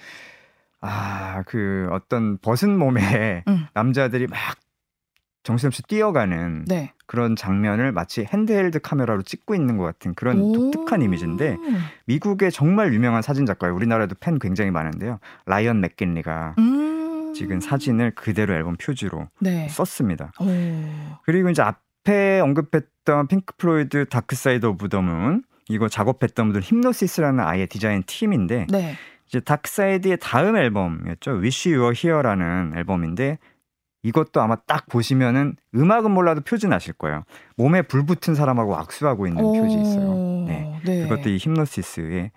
아, 0.82 1.42
그 1.48 1.88
어떤 1.90 2.38
벗은 2.38 2.78
몸에 2.78 3.44
음. 3.48 3.66
남자들이 3.74 4.28
막 4.28 4.38
정신없이 5.42 5.82
뛰어가는 5.82 6.66
네. 6.68 6.94
그런 7.08 7.36
장면을 7.36 7.92
마치 7.92 8.24
handheld 8.32 8.80
카메라로 8.80 9.24
찍고 9.24 9.56
있는 9.56 9.78
것 9.78 9.86
같은 9.86 10.14
그런 10.14 10.54
독특한 10.54 11.02
이미지인데 11.02 11.58
미국의 12.06 12.52
정말 12.52 12.94
유명한 12.94 13.24
사진 13.24 13.48
작가예요. 13.48 13.76
우리나라에도 13.76 14.14
팬 14.20 14.38
굉장히 14.38 14.70
많은데요. 14.70 15.18
라이언 15.48 15.82
맥긴리가 15.82 16.54
음~ 16.60 16.93
찍은 17.34 17.60
사진을 17.60 18.12
그대로 18.12 18.54
앨범 18.54 18.76
표지로 18.78 19.28
네. 19.40 19.68
썼습니다. 19.70 20.32
오. 20.40 20.46
그리고 21.24 21.50
이제 21.50 21.62
앞에 21.62 22.40
언급했던 22.40 23.28
핑크 23.28 23.56
플로이드 23.58 24.06
Dark 24.06 24.36
Side 24.36 24.66
of 24.66 24.90
the 24.90 25.02
Moon 25.02 25.44
이거 25.70 25.88
작업했던 25.88 26.48
분들 26.48 26.62
힙노시스라는 26.62 27.44
아예 27.44 27.66
디자인 27.66 28.04
팀인데 28.06 28.68
네. 28.70 28.96
이제 29.28 29.40
Dark 29.40 29.70
Side의 29.70 30.18
다음 30.22 30.56
앨범이었죠. 30.58 31.40
Wish 31.42 31.70
You 31.70 31.82
Were 31.82 31.96
Here라는 31.98 32.78
앨범인데 32.78 33.40
이것도 34.04 34.42
아마 34.42 34.58
딱 34.58 34.88
보시면은 34.88 35.56
음악은 35.74 36.12
몰라도 36.12 36.42
표지 36.42 36.68
아실 36.68 36.94
거예요. 36.94 37.24
몸에 37.56 37.82
불 37.84 38.06
붙은 38.06 38.36
사람하고 38.36 38.76
악수하고 38.76 39.28
있는 39.28 39.42
표지 39.42 39.76
있어요. 39.76 40.46
네. 40.46 40.80
네. 40.84 41.08
그것도 41.08 41.30
이 41.30 41.38
힙노시스의 41.38 42.32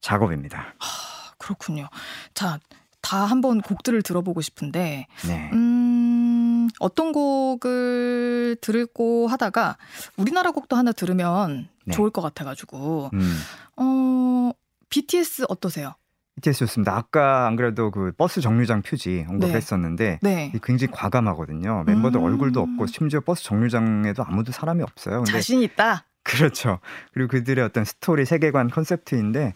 작업입니다. 0.00 0.74
하, 0.78 1.32
그렇군요. 1.38 1.88
자, 2.34 2.58
다 3.06 3.24
한번 3.24 3.60
곡들을 3.60 4.02
들어보고 4.02 4.40
싶은데, 4.40 5.06
네. 5.28 5.50
음, 5.52 6.68
어떤 6.80 7.12
곡을 7.12 8.56
들을까 8.60 9.28
하다가 9.28 9.76
우리나라 10.16 10.50
곡도 10.50 10.74
하나 10.74 10.90
들으면 10.90 11.68
네. 11.84 11.94
좋을 11.94 12.10
것 12.10 12.20
같아가지고, 12.20 13.10
음. 13.12 13.38
어, 13.76 14.50
BTS 14.90 15.44
어떠세요? 15.48 15.94
BTS 16.34 16.58
좋습니다. 16.60 16.96
아까 16.96 17.46
안 17.46 17.54
그래도 17.54 17.92
그 17.92 18.10
버스 18.16 18.40
정류장 18.40 18.82
표지 18.82 19.24
언급했었는데 19.28 20.18
네. 20.20 20.50
네. 20.52 20.60
굉장히 20.62 20.92
과감하거든요. 20.92 21.84
멤버들 21.86 22.20
음. 22.20 22.24
얼굴도 22.24 22.60
없고 22.60 22.86
심지어 22.88 23.20
버스 23.20 23.44
정류장에도 23.44 24.24
아무도 24.24 24.50
사람이 24.50 24.82
없어요. 24.82 25.22
자신 25.24 25.62
있다. 25.62 26.04
그렇죠. 26.26 26.80
그리고 27.14 27.28
그들의 27.30 27.64
어떤 27.64 27.84
스토리, 27.84 28.24
세계관, 28.24 28.68
컨셉트인데 28.68 29.54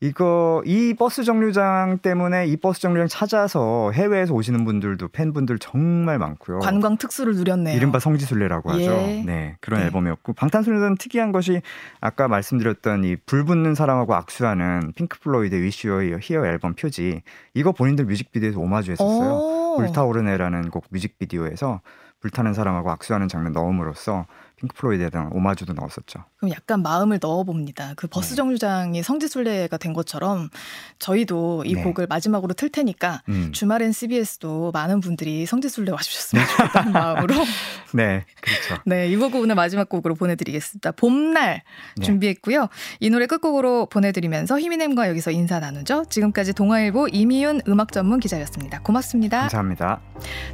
이거 0.00 0.62
이 0.64 0.94
버스 0.94 1.24
정류장 1.24 1.98
때문에 1.98 2.46
이 2.46 2.56
버스 2.56 2.80
정류장 2.80 3.08
찾아서 3.08 3.90
해외에서 3.90 4.32
오시는 4.32 4.64
분들도 4.64 5.08
팬분들 5.08 5.58
정말 5.58 6.18
많고요. 6.18 6.60
관광 6.60 6.96
특수를 6.96 7.34
누렸네요. 7.34 7.76
이른바 7.76 7.98
성지순례라고 7.98 8.70
하죠. 8.70 8.80
예. 8.80 9.22
네 9.26 9.56
그런 9.60 9.80
네. 9.80 9.86
앨범이었고 9.86 10.34
방탄소년단 10.34 10.98
특이한 10.98 11.32
것이 11.32 11.62
아까 12.00 12.28
말씀드렸던 12.28 13.02
이 13.04 13.16
불붙는 13.16 13.74
사람하고 13.74 14.14
악수하는 14.14 14.92
핑크 14.94 15.18
플로이드의 15.18 15.62
Wish 15.62 15.88
You 15.88 16.18
Were 16.20 16.33
Here 16.33 16.46
앨범 16.46 16.74
표지 16.74 17.22
이거 17.54 17.72
본인들 17.72 18.04
뮤직비디오에서 18.04 18.60
오마주했었어요. 18.60 19.78
불타오르네라는 19.78 20.70
곡 20.70 20.84
뮤직비디오에서 20.90 21.80
불타는 22.20 22.52
사람하고 22.52 22.90
악수하는 22.90 23.28
장면 23.28 23.52
넣음으로써 23.52 24.26
핑크 24.58 24.74
플로이드에 24.76 25.10
대한 25.10 25.30
오마주도 25.32 25.72
넣었었죠. 25.72 26.24
그럼 26.36 26.50
약간 26.52 26.82
마음을 26.82 27.18
넣어봅니다. 27.22 27.94
그 27.96 28.08
버스 28.08 28.30
네. 28.30 28.36
정류장이 28.36 29.02
성지순례가 29.02 29.76
된 29.76 29.92
것처럼 29.92 30.50
저희도 30.98 31.64
이 31.64 31.74
네. 31.74 31.82
곡을 31.82 32.06
마지막으로 32.08 32.54
틀 32.54 32.68
테니까 32.68 33.22
음. 33.28 33.52
주말엔 33.52 33.92
CBS도 33.92 34.72
많은 34.72 35.00
분들이 35.00 35.46
성지순례 35.46 35.92
와주셨으면 35.92 36.44
좋겠다는 36.46 36.92
마음으로. 36.92 37.34
네, 37.94 38.24
그렇죠. 38.40 38.82
네, 38.84 39.08
이 39.08 39.16
곡을 39.16 39.40
오늘 39.40 39.54
마지막 39.54 39.88
곡으로 39.88 40.14
보내드리겠습니다. 40.16 40.92
봄날 40.92 41.62
네. 41.96 42.04
준비했고요. 42.04 42.68
이 43.00 43.10
노래 43.10 43.26
끝곡으로 43.26 43.86
보내드리면서 43.86 44.58
히미넴과 44.58 45.08
여기서 45.08 45.30
인사 45.30 45.60
나누죠. 45.60 46.06
지금까지 46.10 46.52
동아일보 46.52 47.08
이미윤 47.08 47.62
음악 47.68 47.92
전문 47.92 48.18
기자였습니다. 48.18 48.80
고맙습니다. 48.82 49.42
감사합니다. 49.42 50.00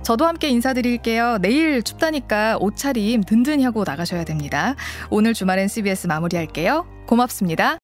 저도 0.03 0.27
함께 0.27 0.49
인사드릴게요. 0.49 1.39
내일 1.41 1.83
춥다니까 1.83 2.59
옷차림 2.61 3.25
든든히 3.25 3.65
하고 3.65 3.85
나 3.85 3.94
나가셔야 3.95 4.25
됩니다. 4.25 4.75
오늘 5.11 5.35
주말엔 5.35 5.69
CBS 5.69 6.07
마무리할게요. 6.07 6.87
고맙습니다. 7.07 7.79